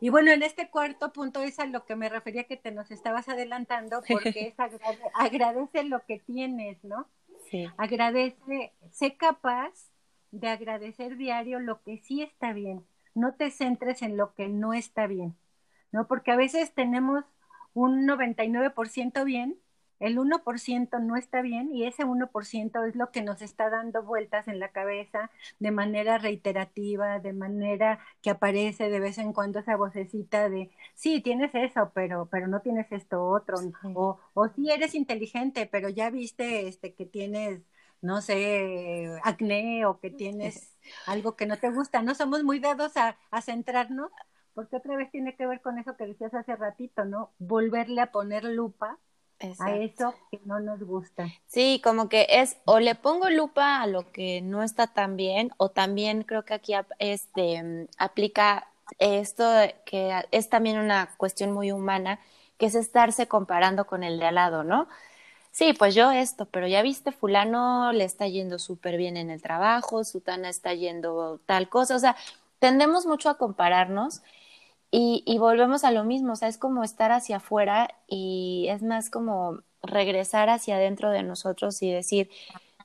[0.00, 2.90] Y, bueno, en este cuarto punto es a lo que me refería que te nos
[2.90, 4.54] estabas adelantando porque es
[5.14, 7.06] agradece lo que tienes, ¿no?
[7.50, 7.68] Sí.
[7.76, 9.90] Agradece, sé capaz
[10.30, 12.84] de agradecer diario lo que sí está bien.
[13.14, 15.36] No te centres en lo que no está bien,
[15.92, 16.06] ¿no?
[16.06, 17.24] Porque a veces tenemos
[17.74, 19.58] un 99% bien,
[20.00, 24.48] el 1% no está bien y ese 1% es lo que nos está dando vueltas
[24.48, 29.76] en la cabeza de manera reiterativa, de manera que aparece de vez en cuando esa
[29.76, 33.56] vocecita de, sí, tienes eso, pero, pero no tienes esto otro,
[33.94, 37.60] o, o sí eres inteligente, pero ya viste este, que tienes
[38.02, 42.14] no sé, acné o que tienes algo que no te gusta, ¿no?
[42.14, 44.10] Somos muy dados a, a centrarnos
[44.54, 47.32] porque otra vez tiene que ver con eso que decías hace ratito, ¿no?
[47.38, 48.98] Volverle a poner lupa
[49.58, 51.28] a eso que no nos gusta.
[51.46, 55.50] Sí, como que es o le pongo lupa a lo que no está tan bien
[55.56, 59.44] o también creo que aquí este aplica esto
[59.84, 62.20] que es también una cuestión muy humana,
[62.58, 64.88] que es estarse comparando con el de al lado, ¿no?
[65.52, 69.42] Sí, pues yo esto, pero ya viste, fulano le está yendo súper bien en el
[69.42, 72.16] trabajo, Sutana está yendo tal cosa, o sea,
[72.60, 74.22] tendemos mucho a compararnos
[74.90, 78.82] y, y, volvemos a lo mismo, o sea, es como estar hacia afuera y es
[78.82, 82.30] más como regresar hacia adentro de nosotros y decir,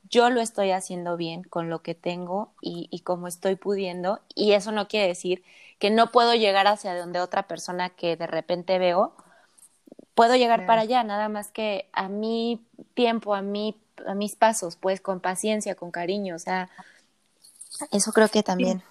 [0.10, 4.22] yo lo estoy haciendo bien con lo que tengo y, y como estoy pudiendo.
[4.36, 5.44] Y eso no quiere decir
[5.80, 9.14] que no puedo llegar hacia donde otra persona que de repente veo,
[10.14, 13.76] puedo llegar para allá, nada más que a mi tiempo, a, mí
[14.08, 16.70] a mis pasos, pues con paciencia, con cariño, o sea,
[17.92, 18.80] eso creo que también.
[18.80, 18.86] Sí,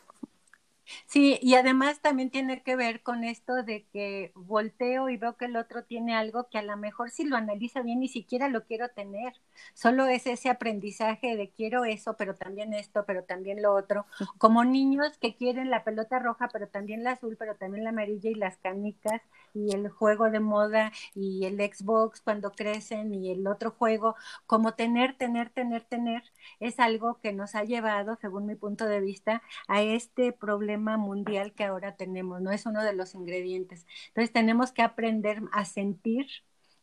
[1.42, 5.56] y además también tiene que ver con esto de que volteo y veo que el
[5.56, 8.88] otro tiene algo que a lo mejor si lo analiza bien ni siquiera lo quiero
[8.90, 9.32] tener.
[9.74, 14.06] Solo es ese aprendizaje de quiero eso, pero también esto, pero también lo otro.
[14.38, 18.30] Como niños que quieren la pelota roja, pero también la azul, pero también la amarilla
[18.30, 19.22] y las canicas
[19.54, 24.16] y el juego de moda y el Xbox cuando crecen y el otro juego.
[24.46, 26.22] Como tener, tener, tener, tener
[26.60, 31.54] es algo que nos ha llevado, según mi punto de vista, a este problema mundial
[31.54, 32.50] que ahora tenemos, ¿no?
[32.52, 33.86] Es uno de los ingredientes.
[34.08, 36.26] Entonces tenemos que aprender a sentir,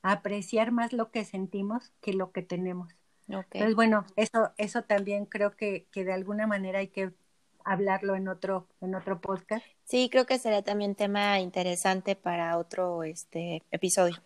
[0.01, 2.93] a apreciar más lo que sentimos que lo que tenemos.
[3.53, 7.13] Entonces, bueno, eso, eso también creo que, que de alguna manera hay que
[7.65, 9.65] hablarlo en otro, en otro podcast.
[9.83, 14.17] Sí, creo que será también tema interesante para otro este episodio.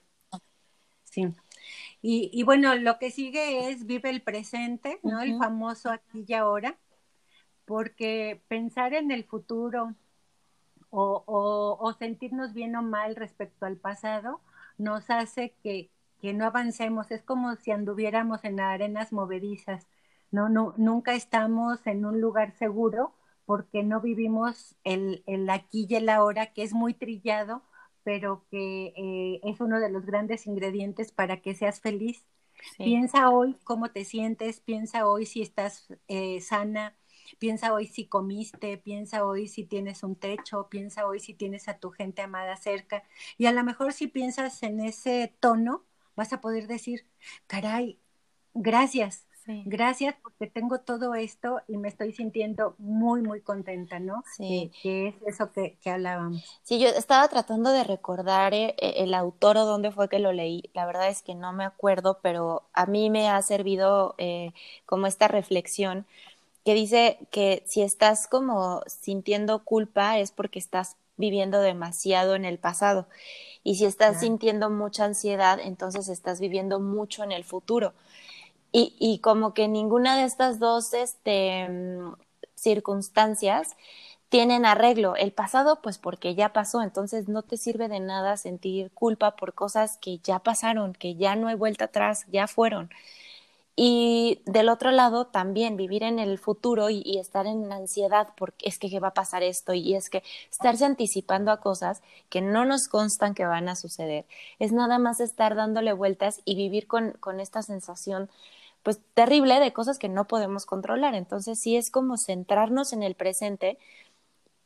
[1.03, 1.27] Sí.
[2.01, 5.21] Y, y bueno, lo que sigue es vive el presente, ¿no?
[5.21, 6.77] El famoso aquí y ahora,
[7.65, 9.95] porque pensar en el futuro
[10.91, 14.41] o, o, o sentirnos bien o mal respecto al pasado
[14.77, 15.89] nos hace que,
[16.21, 17.09] que no avancemos.
[17.09, 19.87] Es como si anduviéramos en arenas movedizas.
[20.31, 23.13] No, no, nunca estamos en un lugar seguro
[23.45, 27.63] porque no vivimos el, el aquí y el ahora, que es muy trillado,
[28.03, 32.25] pero que eh, es uno de los grandes ingredientes para que seas feliz.
[32.81, 36.95] Piensa hoy cómo te sientes, piensa hoy si estás eh, sana,
[37.39, 41.79] piensa hoy si comiste, piensa hoy si tienes un techo, piensa hoy si tienes a
[41.79, 43.03] tu gente amada cerca.
[43.37, 47.07] Y a lo mejor si piensas en ese tono, vas a poder decir,
[47.47, 47.99] caray,
[48.53, 54.23] gracias, Gracias porque tengo todo esto y me estoy sintiendo muy, muy contenta, ¿no?
[54.35, 54.71] Sí.
[54.81, 56.43] Que, es eso que, que, hablábamos.
[56.63, 60.33] Sí, yo estaba tratando de recordar eh, eh, el autor o dónde fue que lo
[60.33, 60.69] leí.
[60.73, 64.51] La verdad es que no me acuerdo, pero a mí me ha servido eh,
[64.85, 66.05] como esta reflexión
[66.63, 72.57] que dice que si estás como sintiendo culpa es porque estás viviendo demasiado en el
[72.57, 73.07] pasado.
[73.63, 77.93] Y si estás sintiendo mucha ansiedad, entonces estás viviendo mucho en el futuro.
[78.77, 82.13] Y, como que ninguna de estas dos este, mm,
[82.55, 83.75] circunstancias
[84.29, 85.15] tienen arreglo.
[85.15, 89.53] El pasado, pues porque ya pasó, entonces no te sirve de nada sentir culpa por
[89.53, 92.89] cosas que ya pasaron, que ya no hay vuelta atrás, ya fueron.
[93.77, 98.79] Y del otro lado, también vivir en el futuro y, estar en ansiedad porque es
[98.79, 102.87] que va a pasar esto y es que estarse anticipando a cosas que no nos
[102.87, 104.25] constan que van a suceder.
[104.59, 108.29] Es nada más estar dándole vueltas y vivir con esta sensación
[108.85, 111.15] pues terrible de cosas que no podemos controlar.
[111.15, 113.79] Entonces sí es como centrarnos en el presente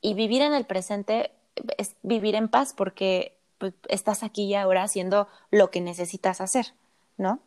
[0.01, 1.31] y vivir en el presente
[1.77, 6.73] es vivir en paz porque pues, estás aquí y ahora haciendo lo que necesitas hacer,
[7.17, 7.39] ¿no?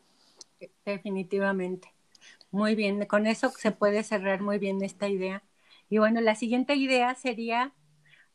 [0.87, 1.93] Definitivamente.
[2.51, 5.43] Muy bien, con eso se puede cerrar muy bien esta idea.
[5.91, 7.73] Y bueno, la siguiente idea sería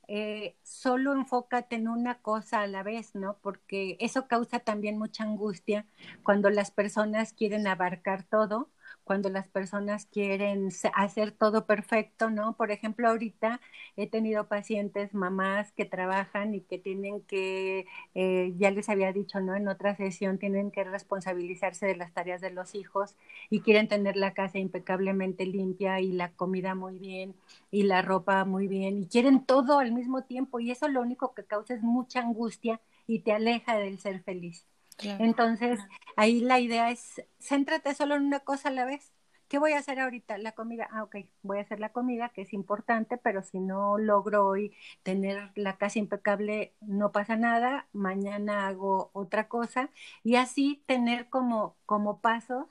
[0.07, 3.37] eh, solo enfócate en una cosa a la vez, ¿no?
[3.41, 5.85] Porque eso causa también mucha angustia
[6.23, 8.69] cuando las personas quieren abarcar todo
[9.07, 12.55] cuando las personas quieren hacer todo perfecto, ¿no?
[12.57, 13.61] Por ejemplo, ahorita
[13.95, 19.39] he tenido pacientes, mamás que trabajan y que tienen que, eh, ya les había dicho,
[19.41, 19.55] ¿no?
[19.55, 23.15] En otra sesión tienen que responsabilizarse de las tareas de los hijos
[23.49, 27.35] y quieren tener la casa impecablemente limpia y la comida muy bien
[27.71, 31.33] y la ropa muy bien y quieren todo al mismo tiempo y eso lo único
[31.33, 34.65] que causa es mucha angustia y te aleja del ser feliz.
[34.99, 35.79] Entonces,
[36.15, 39.13] ahí la idea es, céntrate solo en una cosa a la vez.
[39.47, 40.37] ¿Qué voy a hacer ahorita?
[40.37, 40.89] La comida.
[40.91, 44.75] Ah, ok, voy a hacer la comida, que es importante, pero si no logro hoy
[45.03, 47.87] tener la casa impecable, no pasa nada.
[47.93, 49.89] Mañana hago otra cosa.
[50.23, 52.67] Y así tener como, como pasos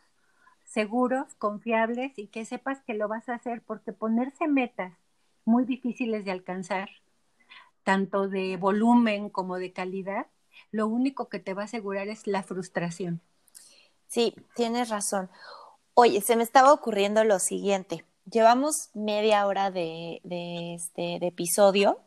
[0.65, 4.93] seguros, confiables y que sepas que lo vas a hacer, porque ponerse metas
[5.47, 6.91] muy difíciles de alcanzar,
[7.85, 10.27] tanto de volumen como de calidad,
[10.71, 13.21] lo único que te va a asegurar es la frustración.
[14.09, 15.31] Sí, tienes razón.
[15.95, 18.05] Oye, se me estaba ocurriendo lo siguiente.
[18.31, 22.01] Llevamos media hora de, de este de episodio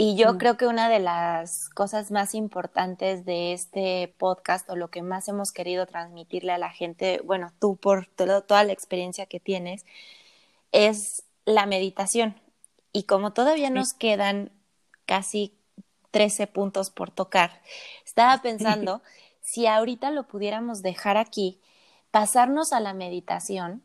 [0.00, 0.38] y yo mm.
[0.38, 5.26] creo que una de las cosas más importantes de este podcast o lo que más
[5.26, 9.84] hemos querido transmitirle a la gente, bueno, tú por toda la experiencia que tienes,
[10.70, 12.40] es la meditación.
[12.92, 14.52] Y como todavía nos quedan
[15.04, 15.57] casi
[16.18, 17.62] 13 puntos por tocar.
[18.04, 19.02] Estaba pensando
[19.40, 21.60] si ahorita lo pudiéramos dejar aquí,
[22.10, 23.84] pasarnos a la meditación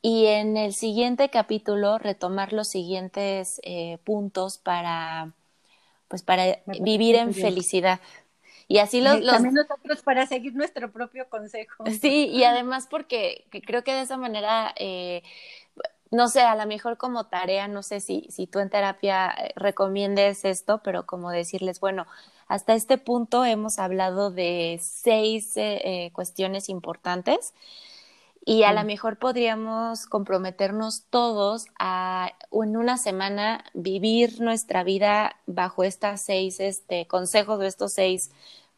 [0.00, 5.32] y en el siguiente capítulo retomar los siguientes eh, puntos para,
[6.06, 7.98] pues para vivir en felicidad.
[8.68, 11.82] Y así los, También nosotros para seguir nuestro propio consejo.
[12.00, 15.24] Sí, y además porque creo que de esa manera eh,
[16.10, 19.52] no sé, a lo mejor como tarea, no sé si, si tú en terapia eh,
[19.56, 22.06] recomiendes esto, pero como decirles, bueno,
[22.46, 27.52] hasta este punto hemos hablado de seis eh, eh, cuestiones importantes
[28.44, 35.84] y a lo mejor podríamos comprometernos todos a en una semana vivir nuestra vida bajo
[35.84, 38.30] estas seis este, consejos de estos seis,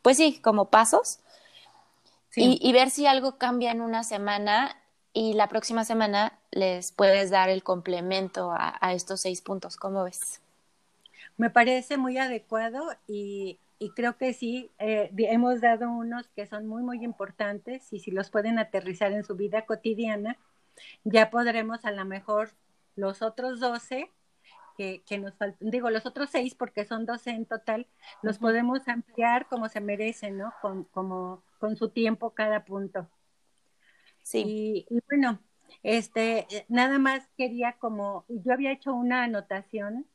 [0.02, 1.20] pues sí, como pasos.
[2.34, 4.76] Y, y ver si algo cambia en una semana
[5.12, 9.76] y la próxima semana les puedes dar el complemento a, estos seis puntos.
[9.76, 10.40] ¿Cómo ves?
[11.36, 13.59] Me parece muy adecuado y,
[13.94, 18.30] creo que sí, eh, hemos dado unos que son muy, muy importantes y si los
[18.30, 20.36] pueden aterrizar en su vida cotidiana,
[21.05, 22.51] ya podremos a lo mejor
[22.96, 24.11] los otros doce
[24.76, 27.86] que, nos faltan, digo, los otros seis porque son doce en total,
[28.22, 30.55] los podemos ampliar como se merecen, ¿no?
[30.62, 33.07] Con, como, con su tiempo cada punto.
[34.22, 34.86] Sí.
[34.88, 35.38] Y, bueno,
[35.82, 40.06] este, nada más quería como, yo había hecho una anotación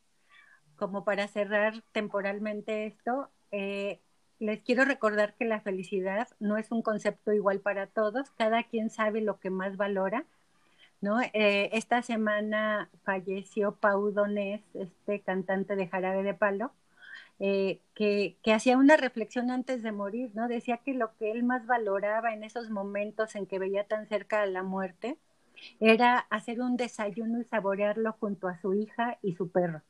[0.76, 3.30] como para cerrar temporalmente esto.
[3.52, 4.02] Eh,
[4.40, 8.90] les quiero recordar que la felicidad no es un concepto igual para todos, cada quien
[8.90, 10.26] sabe lo que más valora,
[11.02, 11.22] ¿no?
[11.22, 16.74] Eh, esta semana falleció Pau Donés, este cantante de Jarabe de Palo,
[17.40, 20.48] eh, que, hacía una reflexión antes de morir, ¿no?
[20.48, 24.42] Decía que lo que él más valoraba en esos momentos en que veía tan cerca
[24.42, 25.18] a la muerte
[25.80, 29.82] era hacer un desayuno y saborearlo junto a su hija y su perro.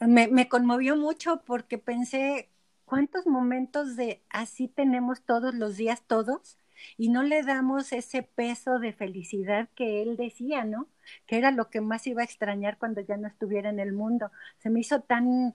[0.00, 2.48] me, me conmovió mucho porque pensé,
[2.84, 6.58] ¿cuántos momentos de así tenemos todos los días, todos?
[6.96, 10.86] Y no le damos ese peso de felicidad que él decía, ¿no?
[11.26, 14.30] Que era lo que más iba a extrañar cuando ya no estuviera en el mundo.
[14.58, 15.54] Se me hizo tan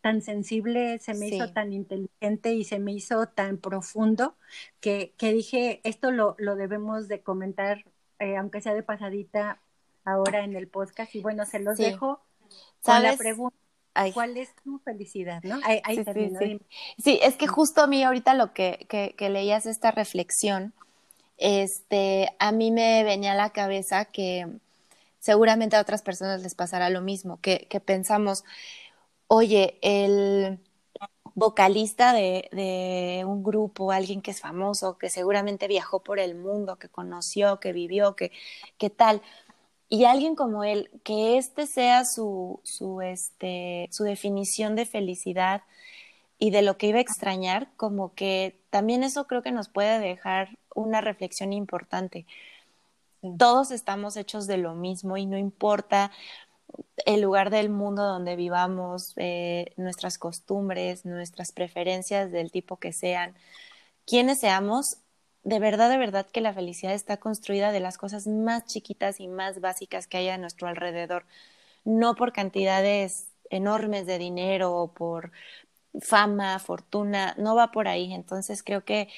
[0.00, 4.34] tan sensible, se me hizo tan inteligente y se me hizo tan profundo
[4.80, 7.84] que, que dije, esto lo, lo, debemos de comentar,
[8.20, 9.60] eh, aunque sea de pasadita
[10.04, 11.14] ahora en el podcast.
[11.14, 12.20] Y bueno, se los dejo
[12.82, 13.56] con la pregunta.
[14.14, 15.42] ¿Cuál es tu felicidad?
[15.42, 15.58] ¿no?
[15.64, 15.82] Ahí,
[16.38, 16.60] sí,
[16.96, 20.72] sí, es que justo a mí ahorita lo que, que, que, leías esta reflexión,
[21.38, 24.46] este, a mí me venía a la cabeza que
[25.18, 28.44] seguramente a otras personas les pasará lo mismo, que, que pensamos,
[29.26, 30.60] oye, el
[31.34, 36.88] vocalista de, un grupo, alguien que es famoso, que seguramente viajó por el mundo, que
[36.88, 38.30] conoció, que vivió, que,
[38.90, 39.22] tal.
[39.88, 45.62] Y alguien como él, que este sea su, su, este, su definición de felicidad
[46.38, 49.98] y de lo que iba a extrañar, como que también eso creo que nos puede
[49.98, 52.26] dejar una reflexión importante.
[53.38, 56.10] Todos estamos hechos de lo mismo y no importa
[57.06, 63.34] el lugar del mundo donde vivamos, eh, nuestras costumbres, nuestras preferencias del tipo que sean,
[64.06, 64.98] quienes seamos,
[65.44, 69.28] de verdad, de verdad que la felicidad está construida de las cosas más chiquitas y
[69.28, 71.24] más básicas que hay a nuestro alrededor,
[71.84, 75.32] no por cantidades enormes de dinero o por
[76.00, 78.12] fama, fortuna, no va por ahí.
[78.12, 79.08] Entonces creo que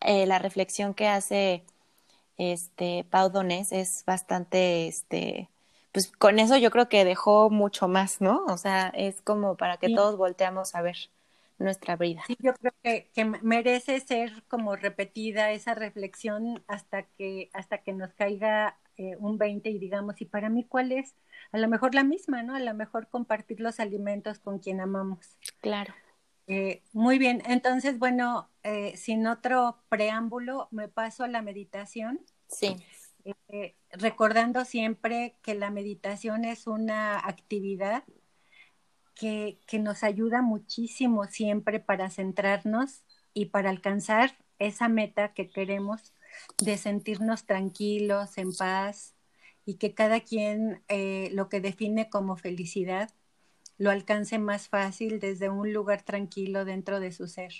[0.00, 1.64] eh, la reflexión que hace
[2.38, 5.48] este Pau Donés es bastante este
[5.92, 8.44] pues con eso yo creo que dejó mucho más, ¿no?
[8.46, 10.96] O sea, es como para que todos volteamos a ver
[11.58, 12.22] nuestra vida.
[12.26, 17.92] Sí, yo creo que, que, merece ser como repetida esa reflexión hasta que, hasta que
[17.92, 21.14] nos caiga eh, un 20 y digamos, ¿y para mí cuál es?
[21.52, 22.54] A lo mejor la misma, ¿no?
[22.54, 25.38] A lo mejor compartir los alimentos con quien amamos.
[25.60, 25.94] Claro.
[26.46, 32.20] Eh, muy bien, entonces, bueno, eh, sin otro preámbulo, me paso a la meditación.
[32.48, 32.76] Sí.
[33.24, 38.04] Eh, recordando siempre que la meditación es una actividad
[39.14, 43.02] que, que nos ayuda muchísimo siempre para centrarnos
[43.34, 46.14] y para alcanzar esa meta que queremos
[46.58, 49.14] de sentirnos tranquilos, en paz
[49.64, 53.10] y que cada quien eh, lo que define como felicidad
[53.78, 57.52] lo alcance más fácil desde un lugar tranquilo dentro de su ser.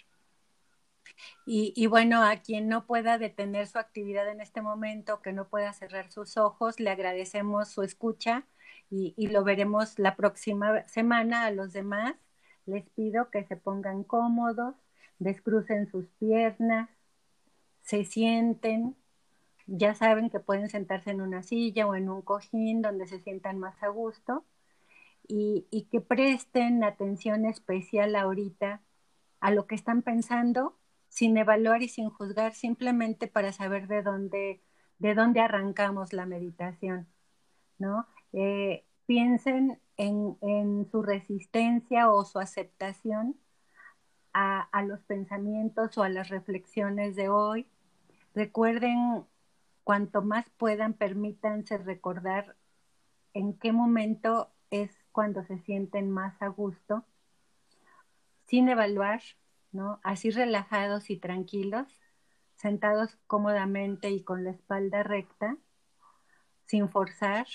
[1.46, 5.72] Y, bueno, a quien no pueda detener su actividad en este momento, que no pueda
[5.72, 8.46] cerrar sus ojos, le agradecemos su escucha
[8.90, 11.44] y, lo veremos la próxima semana.
[11.46, 12.14] A los demás
[12.66, 14.76] les pido que se pongan cómodos,
[15.18, 16.88] descrucen sus piernas,
[17.82, 18.96] se sienten,
[19.66, 23.58] ya saben que pueden sentarse en una silla o en un cojín donde se sientan
[23.58, 24.44] más a gusto
[25.26, 28.82] y, y, que presten atención especial ahorita
[29.40, 30.79] a lo que están pensando
[31.10, 34.62] sin evaluar y sin juzgar, simplemente para saber de dónde,
[34.98, 37.08] de dónde arrancamos la meditación,
[37.78, 38.06] ¿no?
[38.32, 43.36] Eh, piensen en, en, su resistencia o su aceptación
[44.32, 47.66] a, a los pensamientos o a las reflexiones de hoy.
[48.34, 49.24] Recuerden,
[49.82, 52.56] cuanto más puedan, permítanse recordar
[53.34, 57.04] en qué momento es cuando se sienten más a gusto,
[58.46, 59.20] sin evaluar,
[60.02, 61.86] Así relajados y tranquilos,
[62.56, 65.56] sentados cómodamente y con la espalda recta,
[66.66, 67.46] sin forzar,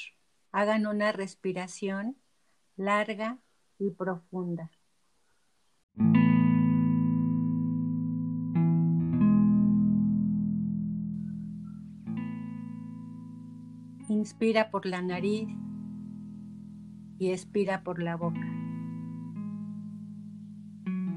[0.51, 2.17] hagan una respiración
[2.77, 3.39] larga
[3.77, 4.71] y profunda.
[14.07, 15.49] Inspira por la nariz
[17.19, 18.64] y expira por la boca.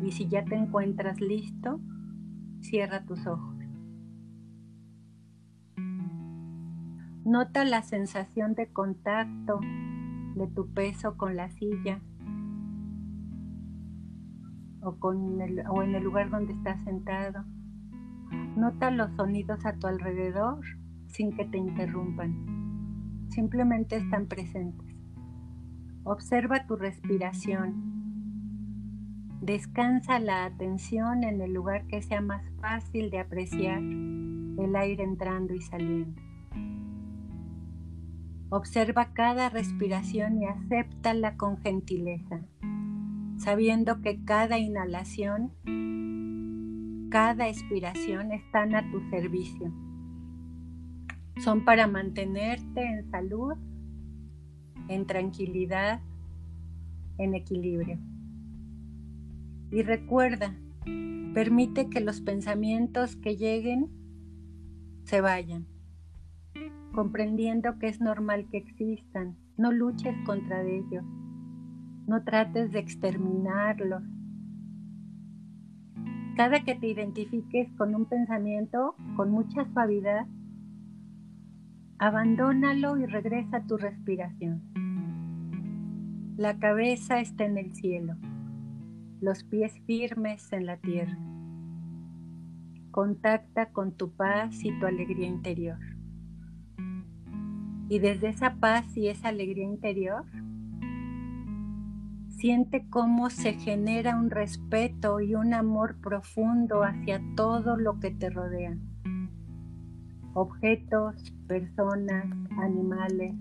[0.08, 1.82] Y si ya te encuentras listo,
[2.60, 3.58] cierra tus ojos.
[7.26, 9.60] Nota la sensación de contacto
[10.34, 12.00] de tu peso con la silla
[14.80, 17.44] o, con o en el lugar donde estás sentado.
[18.56, 20.64] Nota los sonidos a tu alrededor
[21.08, 23.26] sin que te interrumpan.
[23.28, 24.96] Simplemente están presentes.
[26.02, 27.87] Observa tu respiración.
[29.40, 35.54] Descansa la atención en el lugar que sea más fácil de apreciar el aire entrando
[35.54, 36.20] y saliendo.
[38.50, 42.40] Observa cada respiración y acéptala con gentileza,
[43.36, 45.52] sabiendo que cada inhalación,
[47.10, 49.72] cada expiración están a tu servicio.
[51.36, 53.54] Son para mantenerte en salud,
[54.88, 56.00] en tranquilidad,
[57.18, 57.98] en equilibrio.
[59.70, 60.54] Y recuerda,
[61.34, 63.88] permite que los pensamientos que lleguen
[65.04, 65.66] se vayan
[66.98, 69.36] comprendiendo que es normal que existan.
[69.56, 71.04] No luches contra ellos.
[72.08, 74.02] No trates de exterminarlos.
[76.36, 80.26] Cada que te identifiques con un pensamiento con mucha suavidad,
[81.98, 84.60] abandónalo y regresa a tu respiración.
[86.36, 88.16] La cabeza está en el cielo,
[89.20, 91.18] los pies firmes en la tierra.
[92.90, 95.78] Contacta con tu paz y tu alegría interior.
[97.88, 100.24] Y desde esa paz y esa alegría interior,
[102.28, 108.30] siente cómo se genera un respeto y un amor profundo hacia todo lo que te
[108.30, 108.76] rodea.
[110.34, 112.26] Objetos, personas,
[112.58, 113.34] animales.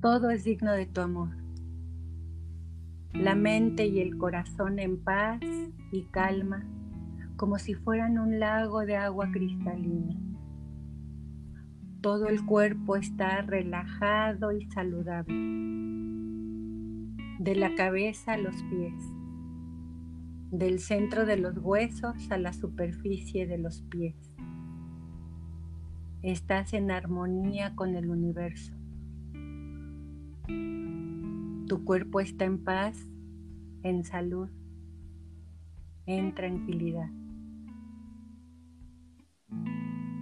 [0.00, 1.43] Todo es digno de tu amor.
[3.14, 5.40] La mente y el corazón en paz
[5.92, 6.66] y calma,
[7.36, 10.14] como si fueran un lago de agua cristalina
[12.04, 15.32] todo el cuerpo está relajado y saludable,
[17.38, 18.92] de la cabeza a los pies,
[20.50, 24.36] del centro de los huesos a la superficie de los pies.
[26.20, 28.74] Estás en armonía con el universo.
[31.74, 32.96] Tu cuerpo está en paz,
[33.82, 34.48] en salud,
[36.06, 37.10] en tranquilidad.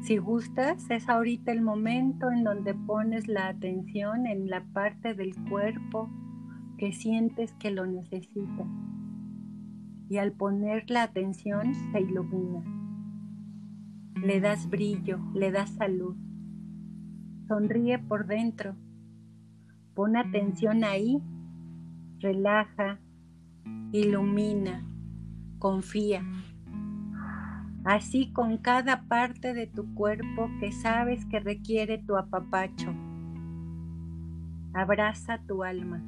[0.01, 5.35] Si gustas, es ahorita el momento en donde pones la atención en la parte del
[5.51, 6.09] cuerpo
[6.79, 8.65] que sientes que lo necesita.
[10.09, 12.65] Y al poner la atención se ilumina.
[14.25, 16.17] Le das brillo, le das salud.
[17.47, 18.75] Sonríe por dentro.
[19.93, 21.21] Pon atención ahí.
[22.23, 23.01] Relaja,
[23.93, 24.87] ilumina,
[25.59, 26.25] confía
[27.85, 32.95] así con cada parte de tu cuerpo que sabes que requiere tu apapacho.
[34.73, 36.03] Abraza tu alma,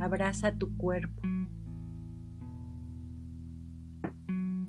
[0.00, 1.20] abraza tu cuerpo.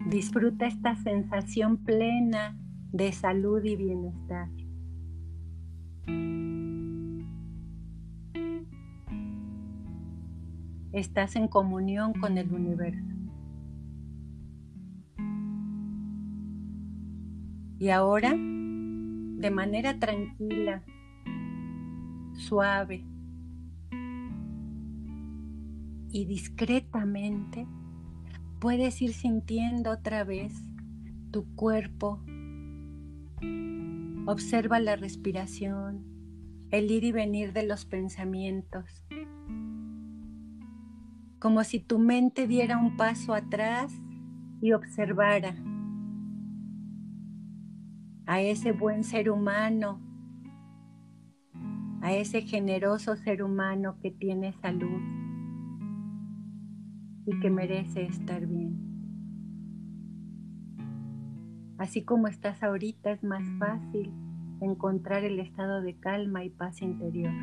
[0.09, 2.57] Disfruta esta sensación plena
[2.91, 4.49] de salud y bienestar.
[10.93, 13.15] Estás en comunión con el universo.
[17.79, 20.83] Y ahora, de manera tranquila,
[22.35, 23.03] suave
[26.11, 27.65] y discretamente,
[28.59, 30.53] puedes ir sintiendo otra vez
[31.31, 32.21] tu cuerpo.
[34.27, 36.05] Observa la respiración,
[36.69, 39.05] el ir y venir de los pensamientos,
[41.41, 43.91] como si tu mente diera un paso atrás
[44.61, 45.55] y observara
[48.27, 49.99] a ese buen ser humano,
[52.01, 55.01] a ese generoso ser humano que tiene salud
[57.25, 58.77] y que merece estar bien.
[61.79, 64.13] Así como estás ahorita es más fácil
[64.61, 67.33] encontrar el estado de calma y paz interior.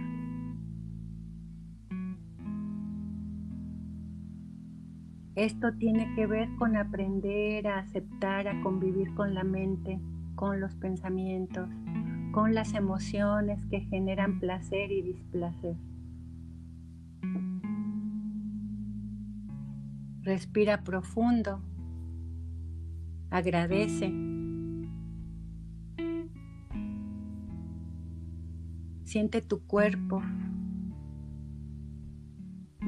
[5.39, 10.01] Esto tiene que ver con aprender a aceptar, a convivir con la mente
[10.35, 11.69] con los pensamientos,
[12.33, 15.77] con las emociones que generan placer y displacer.
[20.23, 21.61] Respira profundo,
[23.31, 24.13] agradece
[29.05, 30.21] Siente tu cuerpo.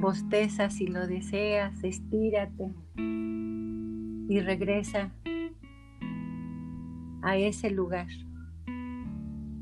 [0.00, 5.12] Bosteza si lo deseas, estírate y regresa
[7.20, 8.06] a ese lugar,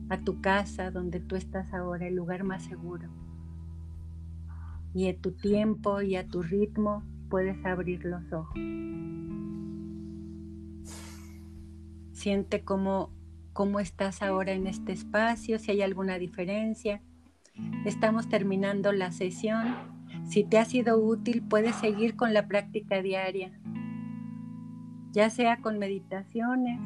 [0.09, 3.09] a tu casa donde tú estás ahora, el lugar más seguro.
[4.95, 8.55] Y a tu tiempo y a tu ritmo puedes abrir los ojos.
[12.13, 13.13] Siente cómo,
[13.53, 17.03] cómo estás ahora en este espacio, si hay alguna diferencia.
[17.85, 19.98] Estamos terminando la sesión.
[20.29, 23.51] Si te ha sido útil, puedes seguir con la práctica diaria,
[25.11, 26.79] ya sea con meditaciones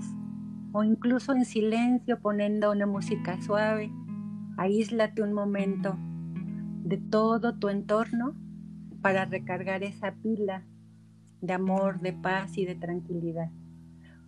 [0.70, 3.90] o incluso en silencio poniendo una música suave.
[4.56, 5.96] Aíslate un momento
[6.84, 8.36] de todo tu entorno
[9.00, 10.62] para recargar esa pila
[11.40, 13.50] de amor, de paz y de tranquilidad.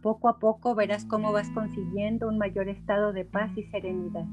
[0.02, 4.26] Poco a poco verás cómo vas consiguiendo un mayor estado de paz y serenidad.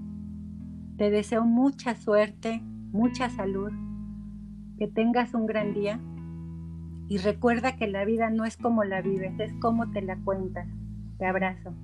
[0.98, 2.62] Te deseo mucha suerte,
[2.92, 3.72] mucha salud,
[4.82, 6.00] que tengas un gran día
[7.08, 10.68] y recuerda que la vida no es como la vives, es como te la cuentas.
[11.20, 11.76] Te abrazo.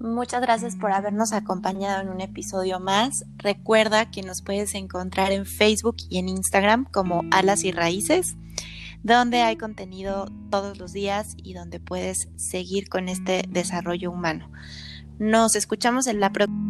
[0.00, 3.24] Muchas gracias por habernos acompañado en un episodio más.
[3.36, 8.36] Recuerda que nos puedes encontrar en Facebook y en Instagram como Alas y Raíces
[9.04, 14.50] donde hay contenido todos los días y donde puedes seguir con este desarrollo humano.
[15.20, 16.66] Nos escuchamos en la próxima.